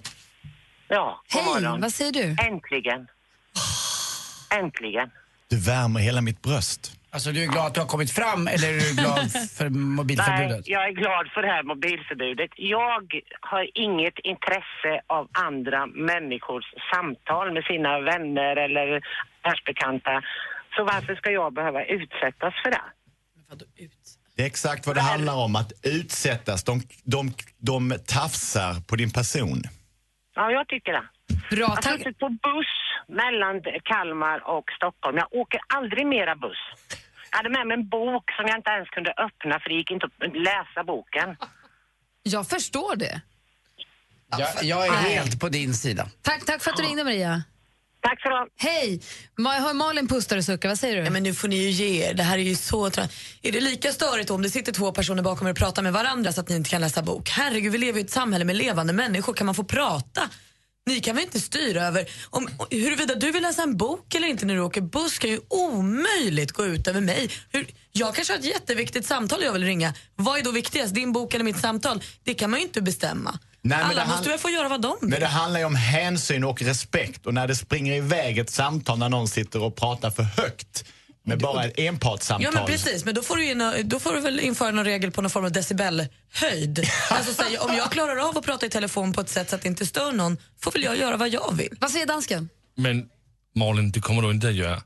Ja, 0.88 1.22
god 1.32 1.42
Hej, 1.42 1.54
morgon. 1.54 1.80
vad 1.80 1.92
säger 1.92 2.12
du? 2.12 2.22
Äntligen. 2.22 3.06
Äntligen. 4.50 5.10
Du 5.48 5.56
värmer 5.56 6.00
hela 6.00 6.20
mitt 6.20 6.42
bröst. 6.42 6.97
Alltså 7.10 7.32
du 7.32 7.42
är 7.42 7.46
glad 7.46 7.66
att 7.66 7.74
du 7.74 7.80
har 7.80 7.86
kommit 7.86 8.10
fram 8.10 8.46
eller 8.46 8.68
är 8.68 8.80
du 8.80 8.94
glad 9.02 9.32
för 9.58 9.68
mobilförbudet? 9.68 10.50
Nej, 10.50 10.62
jag 10.76 10.88
är 10.88 10.92
glad 10.92 11.28
för 11.34 11.42
det 11.42 11.48
här 11.48 11.62
mobilförbudet. 11.62 12.50
Jag 12.56 13.02
har 13.40 13.70
inget 13.74 14.18
intresse 14.18 14.92
av 15.06 15.28
andra 15.32 15.86
människors 15.86 16.64
samtal 16.92 17.52
med 17.52 17.64
sina 17.64 18.00
vänner 18.00 18.56
eller 18.56 19.00
världsbekanta. 19.44 20.22
Så 20.76 20.84
varför 20.84 21.14
ska 21.14 21.30
jag 21.30 21.52
behöva 21.52 21.84
utsättas 21.84 22.54
för 22.62 22.70
det? 22.70 22.86
Det 24.36 24.42
är 24.42 24.46
exakt 24.46 24.86
vad 24.86 24.96
det 24.96 25.00
handlar 25.00 25.36
om, 25.44 25.56
att 25.56 25.72
utsättas. 25.82 26.64
De, 26.64 26.82
de, 27.04 27.32
de 27.58 27.94
tafsar 28.06 28.74
på 28.88 28.96
din 28.96 29.10
person. 29.10 29.62
Ja, 30.34 30.50
jag 30.50 30.68
tycker 30.68 30.92
det. 30.92 31.04
Bra, 31.50 31.58
jag 31.58 31.66
har 31.68 31.98
suttit 31.98 32.18
på 32.18 32.28
buss 32.28 32.74
mellan 33.08 33.62
Kalmar 33.84 34.48
och 34.56 34.64
Stockholm. 34.76 35.16
Jag 35.16 35.28
åker 35.30 35.60
aldrig 35.74 36.06
mera 36.06 36.36
buss. 36.36 36.62
Jag 37.30 37.36
hade 37.38 37.50
med 37.50 37.66
mig 37.66 37.74
en 37.74 37.88
bok 37.88 38.24
som 38.36 38.44
jag 38.46 38.56
inte 38.58 38.70
ens 38.70 38.88
kunde 38.88 39.10
öppna 39.10 39.60
för 39.60 39.68
det 39.70 39.74
gick 39.74 39.90
inte 39.90 40.06
att 40.06 40.36
läsa 40.36 40.84
boken. 40.84 41.36
Jag 42.22 42.48
förstår 42.48 42.96
det. 42.96 43.20
Jag, 44.38 44.48
jag 44.62 44.86
är 44.86 44.90
Nej. 44.92 45.14
helt 45.14 45.40
på 45.40 45.48
din 45.48 45.74
sida. 45.74 46.08
Tack, 46.22 46.44
tack 46.44 46.62
för 46.62 46.70
att 46.70 46.76
du 46.76 46.82
ringde, 46.82 47.04
Maria. 47.04 47.42
Tack 48.00 48.22
så 48.22 48.28
du 48.28 48.48
Hej! 48.56 49.00
Jag 49.36 49.50
hör 49.50 49.74
Malin 49.74 50.08
pustar 50.08 50.36
och 50.36 50.44
suckar. 50.44 50.68
Vad 50.68 50.78
säger 50.78 50.96
du? 50.96 51.04
Ja, 51.04 51.10
men 51.10 51.22
nu 51.22 51.34
får 51.34 51.48
ni 51.48 51.56
ju 51.56 51.70
ge 51.70 52.04
er. 52.08 52.14
Det 52.14 52.22
här 52.22 52.38
är 52.38 52.42
ju 52.42 52.54
så 52.54 52.90
trött. 52.90 53.12
Är 53.42 53.52
det 53.52 53.60
lika 53.60 53.92
störigt 53.92 54.30
om 54.30 54.42
det 54.42 54.50
sitter 54.50 54.72
två 54.72 54.92
personer 54.92 55.22
bakom 55.22 55.46
er 55.46 55.50
och 55.50 55.56
pratar 55.56 55.82
med 55.82 55.92
varandra 55.92 56.32
så 56.32 56.40
att 56.40 56.48
ni 56.48 56.56
inte 56.56 56.70
kan 56.70 56.80
läsa 56.80 57.02
bok? 57.02 57.28
Herregud, 57.28 57.72
vi 57.72 57.78
lever 57.78 57.98
i 58.00 58.02
ett 58.02 58.10
samhälle 58.10 58.44
med 58.44 58.56
levande 58.56 58.92
människor. 58.92 59.34
Kan 59.34 59.46
man 59.46 59.54
få 59.54 59.64
prata? 59.64 60.20
Ni 60.88 61.00
kan 61.00 61.16
väl 61.16 61.24
inte 61.24 61.40
styra 61.40 61.82
över 61.86 62.08
om, 62.30 62.48
huruvida 62.70 63.14
du 63.14 63.30
vill 63.32 63.42
läsa 63.42 63.62
en 63.62 63.76
bok 63.76 64.14
eller 64.14 64.28
inte 64.28 64.46
när 64.46 64.54
du 64.54 64.60
åker 64.60 64.80
buss 64.80 65.18
kan 65.18 65.30
ju 65.30 65.40
omöjligt 65.48 66.52
gå 66.52 66.64
ut 66.66 66.88
över 66.88 67.00
mig. 67.00 67.30
Hur, 67.52 67.66
jag 67.92 68.14
kanske 68.14 68.32
har 68.32 68.38
ett 68.38 68.44
jätteviktigt 68.44 69.06
samtal 69.06 69.42
jag 69.42 69.52
vill 69.52 69.64
ringa. 69.64 69.94
Vad 70.16 70.38
är 70.38 70.42
då 70.42 70.50
viktigast, 70.50 70.94
din 70.94 71.12
bok 71.12 71.34
eller 71.34 71.44
mitt 71.44 71.60
samtal? 71.60 72.02
Det 72.24 72.34
kan 72.34 72.50
man 72.50 72.60
ju 72.60 72.66
inte 72.66 72.82
bestämma. 72.82 73.38
Nej, 73.62 73.78
Alla 73.82 74.04
måste 74.04 74.14
hand- 74.14 74.26
väl 74.26 74.38
få 74.38 74.50
göra 74.50 74.68
vad 74.68 74.82
de 74.82 74.96
vill. 75.00 75.10
Men 75.10 75.20
det 75.20 75.26
handlar 75.26 75.60
ju 75.60 75.66
om 75.66 75.74
hänsyn 75.76 76.44
och 76.44 76.62
respekt 76.62 77.26
och 77.26 77.34
när 77.34 77.48
det 77.48 77.56
springer 77.56 77.94
iväg 77.94 78.38
ett 78.38 78.50
samtal 78.50 78.98
när 78.98 79.08
någon 79.08 79.28
sitter 79.28 79.62
och 79.62 79.76
pratar 79.76 80.10
för 80.10 80.22
högt 80.22 80.84
med 81.28 81.38
bara 81.38 81.64
ett 81.64 81.78
enpartssamtal. 81.78 82.44
Ja 82.54 82.60
men 82.60 82.66
precis, 82.66 83.04
men 83.04 83.14
då 83.14 83.22
får, 83.22 83.36
du 83.36 83.50
in, 83.50 83.62
då 83.84 83.98
får 83.98 84.12
du 84.14 84.20
väl 84.20 84.40
införa 84.40 84.70
någon 84.70 84.84
regel 84.84 85.10
på 85.10 85.22
någon 85.22 85.30
form 85.30 85.44
av 85.44 85.52
decibelhöjd. 85.52 86.88
alltså, 87.10 87.34
säg, 87.34 87.58
om 87.58 87.74
jag 87.76 87.90
klarar 87.92 88.28
av 88.28 88.38
att 88.38 88.44
prata 88.44 88.66
i 88.66 88.70
telefon 88.70 89.12
på 89.12 89.20
ett 89.20 89.28
sätt 89.28 89.50
så 89.50 89.56
att 89.56 89.62
det 89.62 89.68
inte 89.68 89.86
stör 89.86 90.12
någon 90.12 90.36
får 90.60 90.72
väl 90.72 90.82
jag 90.82 90.96
göra 90.98 91.16
vad 91.16 91.28
jag 91.28 91.56
vill. 91.56 91.76
Vad 91.80 91.90
säger 91.90 92.06
dansken? 92.06 92.48
Men 92.76 93.06
Malin, 93.54 93.90
det 93.90 94.00
kommer 94.00 94.22
du 94.22 94.30
inte 94.30 94.48
att 94.48 94.54
göra. 94.54 94.82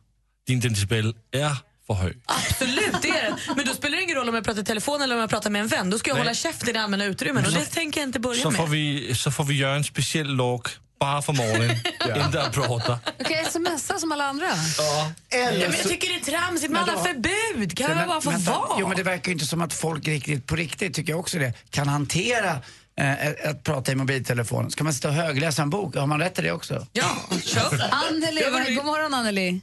Din 0.47 0.61
decibel 0.61 1.15
är 1.33 1.57
för 1.87 1.95
hög. 1.95 2.23
Absolut, 2.27 3.03
det 3.03 3.09
är 3.09 3.23
det. 3.23 3.37
Men 3.57 3.67
då 3.67 3.73
spelar 3.75 3.97
det 3.97 4.03
ingen 4.03 4.17
roll 4.17 4.29
om 4.29 4.35
jag 4.35 4.45
pratar 4.45 4.61
i 4.63 4.65
telefon 4.65 5.03
eller 5.03 5.15
om 5.15 5.21
jag 5.21 5.31
pratar 5.31 5.51
med 5.51 5.61
en 5.61 5.69
vän. 5.69 5.91
Då 5.91 5.99
ska 5.99 6.11
jag 6.11 6.15
Nej. 6.15 6.21
hålla 6.25 6.35
käften 6.35 6.69
i 6.69 6.73
det 6.73 6.81
allmänna 6.83 7.05
utrymmet 7.05 7.47
och 7.47 7.53
det 7.53 7.65
tänker 7.65 8.01
jag 8.01 8.09
inte 8.09 8.21
börja 8.21 8.43
Så 8.43 8.51
med. 8.51 8.61
får, 8.61 8.67
vi, 8.67 9.15
så 9.15 9.31
får 9.31 9.45
vi 9.45 9.55
göra 9.55 9.75
en 9.75 9.85
speciell 9.85 10.27
låg 10.35 10.69
bara 11.03 11.23
för 11.23 11.33
Malin, 11.33 11.71
inte 12.27 12.43
att 12.43 12.53
prata. 12.53 12.99
Okej, 13.21 13.45
smsa 13.51 13.99
som 13.99 14.13
alla 14.13 14.25
andra. 14.25 14.47
Ja. 14.79 15.13
Ja, 15.29 15.39
men 15.51 15.61
jag 15.61 15.83
tycker 15.83 16.09
det 16.09 16.15
är 16.15 16.39
tramsigt 16.39 16.73
med 16.73 16.83
alla 16.83 17.05
förbud. 17.05 17.77
Kan 17.79 17.99
jag 17.99 18.09
bara 18.09 18.21
få 18.21 18.31
vänta. 18.31 18.51
vara? 18.51 18.77
Jo, 18.81 18.89
men 18.89 18.97
det 18.97 19.03
verkar 19.03 19.27
ju 19.29 19.33
inte 19.33 19.47
som 19.47 19.63
att 19.63 19.73
folk 19.73 20.09
riktigt, 20.09 20.47
på 20.47 20.57
riktigt, 20.57 20.95
tycker 20.95 21.13
jag 21.13 21.21
också 21.21 21.39
det, 21.39 21.53
kan 21.71 21.89
hantera 21.89 22.51
eh, 22.99 23.13
att- 23.13 23.45
att 23.51 23.63
prata 23.65 23.93
i 23.93 23.95
mobiltelefon. 23.95 24.71
Ska 24.71 24.85
man 24.85 24.95
sitta 24.95 25.09
och 25.09 25.15
högläsa 25.15 25.63
en 25.63 25.71
bok? 25.71 25.97
Har 25.97 26.07
man 26.07 26.21
rätt 26.21 26.35
till 26.35 26.45
det 26.45 26.53
också? 26.53 26.87
Ja, 26.93 27.05
kör. 27.45 27.89
Anneli, 27.91 28.75
god 28.77 28.85
morgon 28.85 29.15
Anneli. 29.15 29.61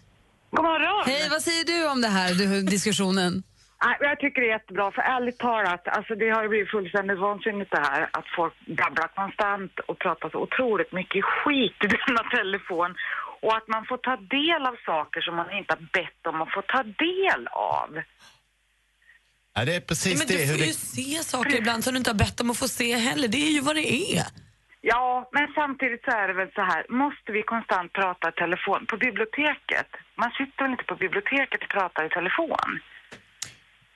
God 0.52 0.64
morgon. 0.66 1.04
Hej, 1.08 1.28
vad 1.30 1.42
säger 1.44 1.64
du 1.66 1.88
om 1.90 2.02
det 2.02 2.08
här, 2.08 2.34
du, 2.34 2.62
diskussionen? 2.62 3.44
Jag 4.00 4.20
tycker 4.20 4.42
det 4.42 4.48
är 4.48 4.52
jättebra, 4.52 4.92
för 4.92 5.02
ärligt 5.02 5.38
talat, 5.38 5.88
alltså 5.88 6.16
det 6.16 6.30
har 6.30 6.44
ju 6.44 6.50
blivit 6.50 6.72
fullständigt 6.72 7.20
vansinnigt 7.20 7.72
det 7.72 7.80
här 7.80 8.10
att 8.14 8.28
folk 8.36 8.54
babblar 8.66 9.08
konstant 9.16 9.80
och 9.80 10.00
pratar 10.00 10.30
så 10.30 10.38
otroligt 10.38 10.92
mycket 10.92 11.24
skit 11.26 11.76
i 11.84 11.88
denna 11.88 12.24
telefon 12.38 12.96
och 13.42 13.58
att 13.58 13.68
man 13.68 13.86
får 13.86 13.98
ta 13.98 14.16
del 14.16 14.66
av 14.66 14.76
saker 14.86 15.22
som 15.22 15.36
man 15.36 15.52
inte 15.52 15.74
har 15.74 15.88
bett 15.94 16.28
om 16.28 16.42
att 16.42 16.54
få 16.54 16.62
ta 16.62 16.84
del 16.84 17.48
av. 17.52 17.90
Ja, 19.54 19.66
det 19.66 19.76
är 19.76 19.82
precis 19.82 20.14
Ja, 20.14 20.18
men 20.20 20.28
det. 20.28 20.34
du 20.34 20.50
hur 20.50 20.58
får 20.58 20.66
ju 20.66 20.72
det... 20.72 20.74
se 20.74 21.24
saker 21.24 21.58
ibland 21.58 21.84
som 21.84 21.94
du 21.94 21.98
inte 21.98 22.10
har 22.10 22.18
bett 22.26 22.42
om 22.42 22.50
att 22.50 22.58
få 22.58 22.68
se 22.68 22.96
heller. 22.96 23.28
Det 23.28 23.38
är 23.48 23.52
ju 23.52 23.62
vad 23.62 23.76
det 23.76 23.94
är. 23.94 24.24
Ja, 24.82 25.30
men 25.32 25.48
samtidigt 25.56 26.04
så 26.04 26.12
är 26.12 26.28
det 26.28 26.34
väl 26.34 26.52
så 26.56 26.62
här, 26.62 26.86
måste 26.90 27.32
vi 27.32 27.42
konstant 27.44 27.94
prata 27.94 28.30
i 28.30 28.32
telefon 28.32 28.86
på 28.86 28.98
biblioteket? 28.98 29.90
Man 30.16 30.32
sitter 30.32 30.64
väl 30.64 30.72
inte 30.72 30.84
på 30.84 30.96
biblioteket 30.96 31.64
och 31.64 31.70
pratar 31.70 32.06
i 32.06 32.10
telefon? 32.10 32.80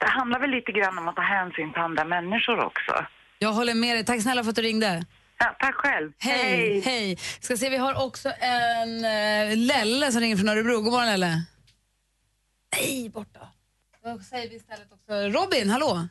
Det 0.03 0.09
handlar 0.09 0.39
väl 0.39 0.49
lite 0.49 0.71
grann 0.71 0.97
om 0.97 1.07
att 1.07 1.15
ta 1.15 1.21
hänsyn 1.21 1.73
till 1.73 1.81
andra 1.81 2.03
människor 2.05 2.59
också. 2.65 3.05
Jag 3.39 3.49
håller 3.53 3.73
med 3.73 3.95
dig. 3.95 4.05
Tack 4.05 4.21
snälla 4.21 4.43
för 4.43 4.49
att 4.49 4.55
du 4.55 4.61
ringde. 4.61 5.05
Ja, 5.37 5.55
tack 5.59 5.75
själv. 5.75 6.11
Hej, 6.19 6.79
hej. 6.85 7.17
Ska 7.39 7.57
se, 7.57 7.69
vi 7.69 7.77
har 7.77 8.05
också 8.05 8.29
en 8.39 8.89
uh, 9.05 9.57
Lelle 9.57 10.11
som 10.11 10.21
ringer 10.21 10.37
från 10.37 10.49
Örebro. 10.49 10.81
God 10.81 10.91
morgon 10.93 11.05
Lelle. 11.05 11.43
Nej, 12.77 13.09
borta. 13.09 13.39
Då 14.03 14.19
säger 14.19 14.49
vi 14.49 14.55
istället 14.55 14.87
också 14.91 15.13
Robin, 15.39 15.69
hallå? 15.69 16.07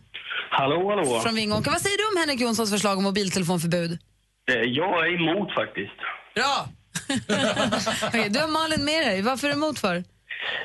Hallå, 0.51 0.89
hallå. 0.91 1.21
Från 1.21 1.35
Vingåker. 1.35 1.71
Vad 1.71 1.81
säger 1.81 1.97
du 1.99 2.05
om 2.17 2.21
Henrik 2.21 2.41
Jonssons 2.41 2.71
förslag 2.71 2.99
om 2.99 3.05
mobiltelefonförbud? 3.05 3.99
Eh, 4.51 4.55
Jag 4.55 5.07
är 5.07 5.15
emot 5.21 5.55
faktiskt. 5.55 5.99
Bra! 6.35 6.69
Okej, 8.09 8.29
du 8.31 8.39
har 8.41 8.49
Malin 8.49 8.85
med 8.85 9.07
dig. 9.07 9.23
Varför 9.23 9.47
är 9.49 9.53
du 9.53 9.57
emot 9.57 9.79
för? 9.79 10.05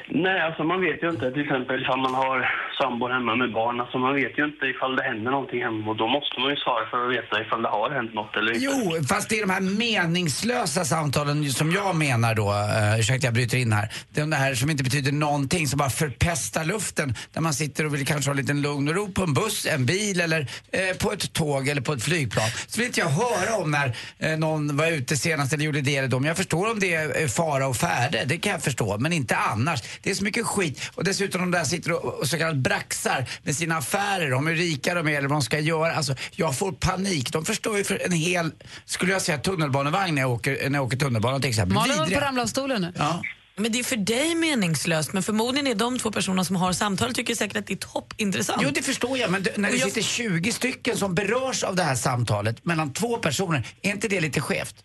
Nej, 0.10 0.42
alltså 0.42 0.64
man 0.64 0.82
vet 0.82 1.04
ju 1.04 1.10
inte 1.10 1.32
till 1.32 1.42
exempel 1.42 1.82
ifall 1.82 2.00
man 2.00 2.14
har 2.14 2.38
sambor 2.82 3.10
hemma 3.10 3.36
med 3.36 3.54
barn. 3.54 3.82
Alltså 3.82 3.98
man 3.98 4.16
vet 4.16 4.38
ju 4.40 4.46
inte 4.46 4.66
ifall 4.66 4.96
det 4.96 5.04
händer 5.04 5.32
någonting 5.32 5.64
hemma 5.64 5.92
och 5.92 5.98
då 5.98 6.08
måste 6.08 6.40
man 6.40 6.50
ju 6.50 6.56
svara 6.56 6.86
för 6.92 7.06
att 7.06 7.12
veta 7.12 7.42
ifall 7.42 7.62
det 7.62 7.70
har 7.70 7.90
hänt 7.90 8.14
något 8.14 8.36
eller 8.36 8.52
inte. 8.54 8.66
Jo, 8.66 9.04
fast 9.10 9.30
det 9.30 9.36
är 9.40 9.42
de 9.48 9.54
här 9.54 9.62
meningslösa 9.62 10.86
samtalen 10.86 11.50
som 11.50 11.72
jag 11.72 11.96
menar 11.96 12.36
då, 12.36 12.48
uh, 12.50 13.00
ursäkta 13.00 13.28
jag 13.28 13.34
bryter 13.34 13.58
in 13.58 13.72
här, 13.74 13.90
det 14.10 14.22
är 14.22 14.26
de 14.26 14.36
här 14.36 14.56
som 14.56 14.70
inte 14.70 14.84
betyder 14.84 15.12
någonting, 15.12 15.68
som 15.68 15.78
bara 15.78 15.90
förpestar 15.90 16.64
luften, 16.66 17.16
där 17.34 17.42
man 17.42 17.54
sitter 17.54 17.86
och 17.86 17.94
vill 17.94 18.06
kanske 18.06 18.30
ha 18.30 18.36
lite 18.36 18.54
lugn 18.54 18.88
och 18.88 18.96
ro 18.96 19.12
på 19.12 19.24
en 19.24 19.34
buss, 19.34 19.66
en 19.66 19.86
bil 19.86 20.22
eller 20.22 20.40
uh, 20.42 20.98
på 21.02 21.12
ett 21.12 21.34
tåg 21.34 21.68
eller 21.68 21.82
på 21.82 21.94
ett 21.94 22.04
flygplan. 22.04 22.50
Så 22.68 22.80
vill 22.80 22.88
inte 22.88 23.00
jag 23.00 23.10
höra 23.10 23.56
om 23.64 23.72
när 23.72 23.88
uh, 23.88 24.40
någon 24.40 24.78
var 24.78 24.88
ute 24.92 25.18
senast 25.18 25.54
eller 25.54 25.64
gjorde 25.64 25.82
det 25.82 25.98
eller 25.98 26.08
det. 26.08 26.20
Men 26.20 26.28
jag 26.28 26.38
förstår 26.38 26.72
om 26.72 26.80
det 26.80 26.94
är 26.94 27.28
fara 27.28 27.68
och 27.68 27.76
färde, 27.76 28.24
det 28.26 28.38
kan 28.38 28.52
jag 28.52 28.64
förstå, 28.64 28.98
men 28.98 29.14
inte 29.14 29.36
annat 29.36 29.67
annars. 29.68 29.84
Det 30.02 30.10
är 30.10 30.16
så 30.16 30.24
mycket 30.24 30.46
skit 30.46 30.82
och 30.96 31.04
dessutom 31.04 31.42
de 31.42 31.52
där 31.52 31.64
sitter 31.64 31.92
och, 31.92 32.14
och 32.20 32.28
så 32.28 32.38
kallat 32.38 32.56
braxar 32.56 33.30
med 33.44 33.56
sina 33.56 33.78
affärer 33.78 34.34
om 34.34 34.48
hur 34.48 34.56
rika 34.56 34.94
de 34.94 35.08
är 35.08 35.12
eller 35.12 35.28
vad 35.28 35.36
de 35.36 35.42
ska 35.42 35.60
göra. 35.60 35.96
Alltså, 35.96 36.16
jag 36.32 36.58
får 36.58 36.72
panik. 36.72 37.32
De 37.32 37.46
förstår 37.46 37.78
ju 37.78 37.84
för 37.84 38.02
en 38.06 38.12
hel, 38.12 38.52
skulle 38.86 39.12
jag 39.12 39.22
säga 39.22 39.38
tunnelbanevagn 39.38 40.16
när 40.16 40.22
jag 40.22 40.32
åker, 40.32 40.70
när 40.70 40.80
jag 40.80 40.86
åker 40.86 40.98
tunnelbana 40.98 41.40
till 41.40 41.50
exempel. 41.50 41.74
Malin 41.76 41.98
håller 41.98 42.12
på 42.12 42.18
att 42.18 42.24
ramla 42.24 42.42
av 42.42 42.48
stolen 42.48 42.82
nu. 42.82 42.94
Ja. 42.98 43.22
Men 43.60 43.72
det 43.72 43.80
är 43.80 43.84
för 43.84 43.98
dig 43.98 44.36
meningslöst, 44.36 45.14
men 45.14 45.24
förmodligen 45.24 45.68
är 45.68 45.76
de 45.76 46.00
två 46.00 46.12
personerna 46.12 46.46
som 46.46 46.56
har 46.56 46.74
samtal 46.74 47.14
tycker 47.14 47.36
säkert 47.36 47.58
att 47.58 47.68
det 47.68 47.74
är 47.74 47.78
toppintressant. 47.78 48.62
Jo, 48.64 48.70
det 48.74 48.82
förstår 48.82 49.18
jag, 49.18 49.32
men 49.32 49.44
det, 49.44 49.58
när 49.58 49.72
det 49.72 49.78
jag- 49.78 49.88
sitter 49.88 50.02
20 50.02 50.52
stycken 50.52 50.98
som 50.98 51.16
berörs 51.16 51.64
av 51.64 51.76
det 51.76 51.84
här 51.84 51.96
samtalet 51.96 52.66
mellan 52.66 52.94
två 52.94 53.18
personer, 53.18 53.68
är 53.82 53.92
inte 53.92 54.08
det 54.08 54.22
lite 54.22 54.42
skevt? 54.42 54.76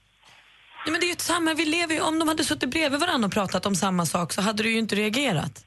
Ja, 0.85 0.91
men 0.93 1.01
det 1.01 1.07
är 1.07 1.09
ju 1.09 1.13
ett 1.13 1.21
samma, 1.21 1.55
vi 1.55 1.65
lever 1.65 1.95
ju, 1.95 2.01
om 2.01 2.19
de 2.19 2.29
hade 2.29 2.45
suttit 2.45 2.71
bredvid 2.71 3.01
varandra 3.01 3.27
och 3.27 3.33
pratat 3.33 3.67
om 3.67 3.75
samma 3.75 4.07
sak 4.07 4.33
så 4.33 4.43
hade 4.43 4.63
du 4.63 4.71
ju 4.71 4.79
inte 4.79 4.95
reagerat. 4.95 5.65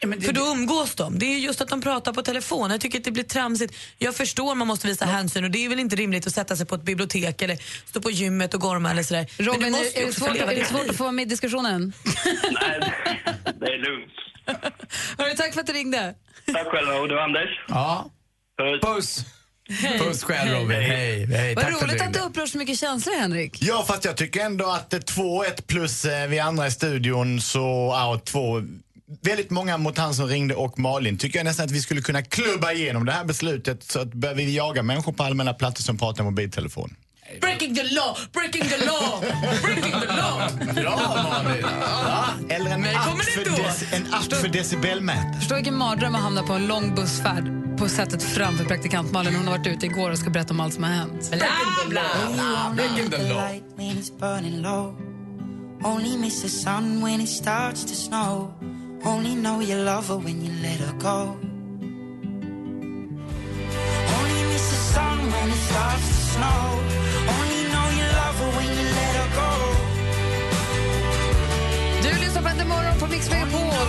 För 0.00 0.32
då 0.32 0.46
umgås 0.46 0.94
de. 0.94 1.18
Det 1.18 1.26
är 1.26 1.38
just 1.38 1.60
att 1.60 1.68
de 1.68 1.80
pratar 1.80 2.12
på 2.12 2.22
telefon. 2.22 2.70
Jag 2.70 2.80
tycker 2.80 2.98
att 2.98 3.04
det 3.04 3.10
blir 3.10 3.24
tramsigt. 3.24 3.76
Jag 3.98 4.14
förstår 4.14 4.54
man 4.54 4.66
måste 4.66 4.86
visa 4.86 5.04
hänsyn 5.04 5.44
och 5.44 5.50
det 5.50 5.64
är 5.64 5.68
väl 5.68 5.78
inte 5.78 5.96
rimligt 5.96 6.26
att 6.26 6.34
sätta 6.34 6.56
sig 6.56 6.66
på 6.66 6.74
ett 6.74 6.82
bibliotek 6.82 7.42
eller 7.42 7.56
stå 7.86 8.00
på 8.00 8.10
gymmet 8.10 8.54
och 8.54 8.60
gorma 8.60 8.90
eller 8.90 9.02
sådär. 9.02 9.26
Men 9.38 9.46
Robin, 9.46 9.60
du 9.60 9.66
är, 9.66 9.70
måste 9.70 10.02
är, 10.02 10.06
det 10.06 10.12
svårt, 10.12 10.36
är 10.36 10.56
det 10.56 10.64
svårt 10.64 10.90
att 10.90 10.96
få 10.96 11.02
vara 11.02 11.12
med 11.12 11.22
i 11.22 11.28
diskussionen? 11.28 11.92
Det 13.60 13.66
är 13.66 13.78
lugnt. 13.78 14.12
Hörru, 15.18 15.36
tack 15.36 15.52
för 15.54 15.60
att 15.60 15.66
du 15.66 15.72
ringde. 15.72 16.14
Tack 16.52 16.66
själva. 16.66 16.94
Och 16.94 17.08
du 17.08 17.20
Anders? 17.20 17.64
Ja. 17.68 18.10
Puss! 18.58 18.80
Puss 18.80 19.35
själv 20.22 20.52
Robin, 20.52 20.76
hej. 20.82 21.26
hej. 21.26 21.54
Vad 21.54 21.64
Tack 21.64 21.74
för 21.74 21.80
roligt 21.86 21.98
du 21.98 22.04
att 22.04 22.12
ringde. 22.12 22.20
upprör 22.20 22.46
så 22.46 22.58
mycket 22.58 22.78
känslor, 22.78 23.14
Henrik. 23.20 23.58
Ja, 23.62 23.84
fast 23.88 24.04
jag 24.04 24.16
tycker 24.16 24.40
ändå 24.40 24.66
att 24.70 24.92
eh, 24.94 24.98
2-1 24.98 25.62
plus 25.66 26.04
eh, 26.04 26.28
vi 26.28 26.38
andra 26.38 26.66
i 26.66 26.70
studion 26.70 27.40
så, 27.40 27.58
ja, 27.92 28.20
två, 28.24 28.62
väldigt 29.22 29.50
många 29.50 29.76
mot 29.78 29.98
han 29.98 30.14
som 30.14 30.26
ringde 30.28 30.54
och 30.54 30.78
Malin 30.78 31.18
tycker 31.18 31.38
jag 31.38 31.44
nästan 31.44 31.64
att 31.66 31.70
vi 31.72 31.80
skulle 31.80 32.00
kunna 32.00 32.22
klubba 32.22 32.72
igenom 32.72 33.04
det 33.06 33.12
här 33.12 33.24
beslutet 33.24 33.82
så 33.82 34.00
att 34.00 34.12
börjar 34.14 34.34
vi 34.34 34.56
jaga 34.56 34.82
människor 34.82 35.12
på 35.12 35.22
allmänna 35.22 35.54
platser 35.54 35.82
som 35.82 35.98
pratar 35.98 36.24
mobiltelefon. 36.24 36.94
Breaking 37.40 37.74
the 37.76 37.82
law, 37.82 38.16
breaking 38.32 38.62
the 38.68 38.76
law, 38.86 39.24
breaking 39.62 39.92
the 40.00 40.06
law. 40.06 40.42
Bra 40.74 41.22
Malin! 41.22 41.64
Ja, 41.80 42.24
eller 42.48 42.70
en 42.70 42.84
app, 42.96 43.06
kommer 43.06 43.24
för, 43.24 43.44
dec- 43.44 43.94
en 43.94 44.14
app 44.14 44.32
för 44.40 44.48
decibelmätare. 44.48 45.34
Förstå 45.38 45.54
vilken 45.54 45.76
mardröm 45.76 46.14
att 46.14 46.20
hamna 46.22 46.42
på 46.42 46.52
en 46.52 46.66
lång 46.66 46.94
bussfärd 46.94 47.44
på 47.78 47.88
sättet 47.88 48.22
framför 48.22 48.64
praktikant 48.64 49.12
Malin. 49.12 49.34
Hon 49.34 49.46
har 49.46 49.58
varit 49.58 49.66
ute 49.66 49.86
igår 49.86 50.10
och 50.10 50.18
ska 50.18 50.30
berätta 50.30 50.54
om 50.54 50.60
allt 50.60 50.74
som 50.74 50.84
har 50.84 50.90
hänt. 50.90 51.30
Bla, 51.30 51.46
bla, 51.88 52.04
bla. 52.76 52.86
The 54.42 54.50
law. 54.50 54.94
Only 55.84 56.18
miss 56.18 56.42
the 56.42 56.48
sun 56.48 57.04
when 57.04 57.20
it 57.20 57.28
starts 57.28 57.84
to 57.84 57.94
snow. 57.94 58.54
Only 59.04 59.34
know 59.34 59.62
you 59.62 59.84
love 59.84 60.08
her 60.08 60.16
when 60.16 60.42
you 60.44 60.52
let 60.62 60.80
her 60.80 60.92
go. 60.98 61.55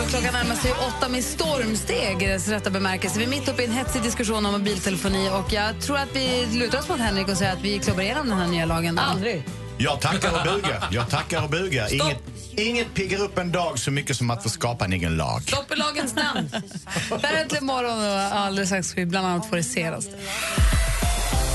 Klockan 0.08 0.34
närmar 0.34 0.56
sig 0.56 0.72
åtta 0.72 1.10
med 1.10 1.24
stormsteg 1.24 2.24
i 2.24 2.28
dess 2.28 2.48
rätta 2.48 2.70
bemärkelse. 2.70 3.20
Vi 3.20 3.26
är 3.26 3.30
mitt 3.30 3.48
uppe 3.48 3.62
i 3.62 3.66
en 3.66 3.72
hetsig 3.72 4.02
diskussion 4.02 4.46
om 4.46 4.52
mobiltelefoni 4.52 5.30
och 5.30 5.54
jag 5.54 5.82
tror 5.82 5.98
att 5.98 6.16
vi 6.16 6.46
lutar 6.52 6.80
oss 6.80 6.90
mot 6.90 7.00
Henrik 7.00 7.28
och 7.28 7.38
säger 7.38 7.54
att 7.54 7.62
vi 7.62 7.80
klubbar 7.80 8.02
igenom 8.02 8.30
den 8.30 8.38
här 8.38 8.48
nya 8.48 8.66
lagen. 8.66 9.00
Aldrig. 9.00 9.44
Jag 9.78 10.02
tackar 10.02 10.30
och 10.30 10.44
bugar. 10.44 10.88
Jag 10.92 11.10
tackar 11.10 11.44
och 11.44 11.50
bugar. 11.50 11.94
Inget, 11.94 12.24
inget 12.56 12.94
piggar 12.94 13.22
upp 13.22 13.38
en 13.38 13.52
dag 13.52 13.80
så 13.80 13.92
mycket 13.92 14.18
som 14.18 14.32
att 14.32 14.44
få 14.44 14.50
skapa 14.50 14.86
en 14.86 14.94
egen 14.94 15.18
lag. 15.18 15.42
Stopp 15.42 15.72
i 15.72 15.76
lagens 15.76 16.16
namn. 16.16 16.50
Det 17.22 17.28
är 17.28 17.42
Äntligen 17.42 17.66
morgon 17.66 18.00
och 18.00 18.40
alldeles 18.40 18.70
strax 18.70 18.88
ska 18.88 19.02
vi 19.02 19.06
bland 19.06 19.28
annat 19.28 19.50
få 19.50 19.56
det 19.56 19.64
senaste. 19.64 20.12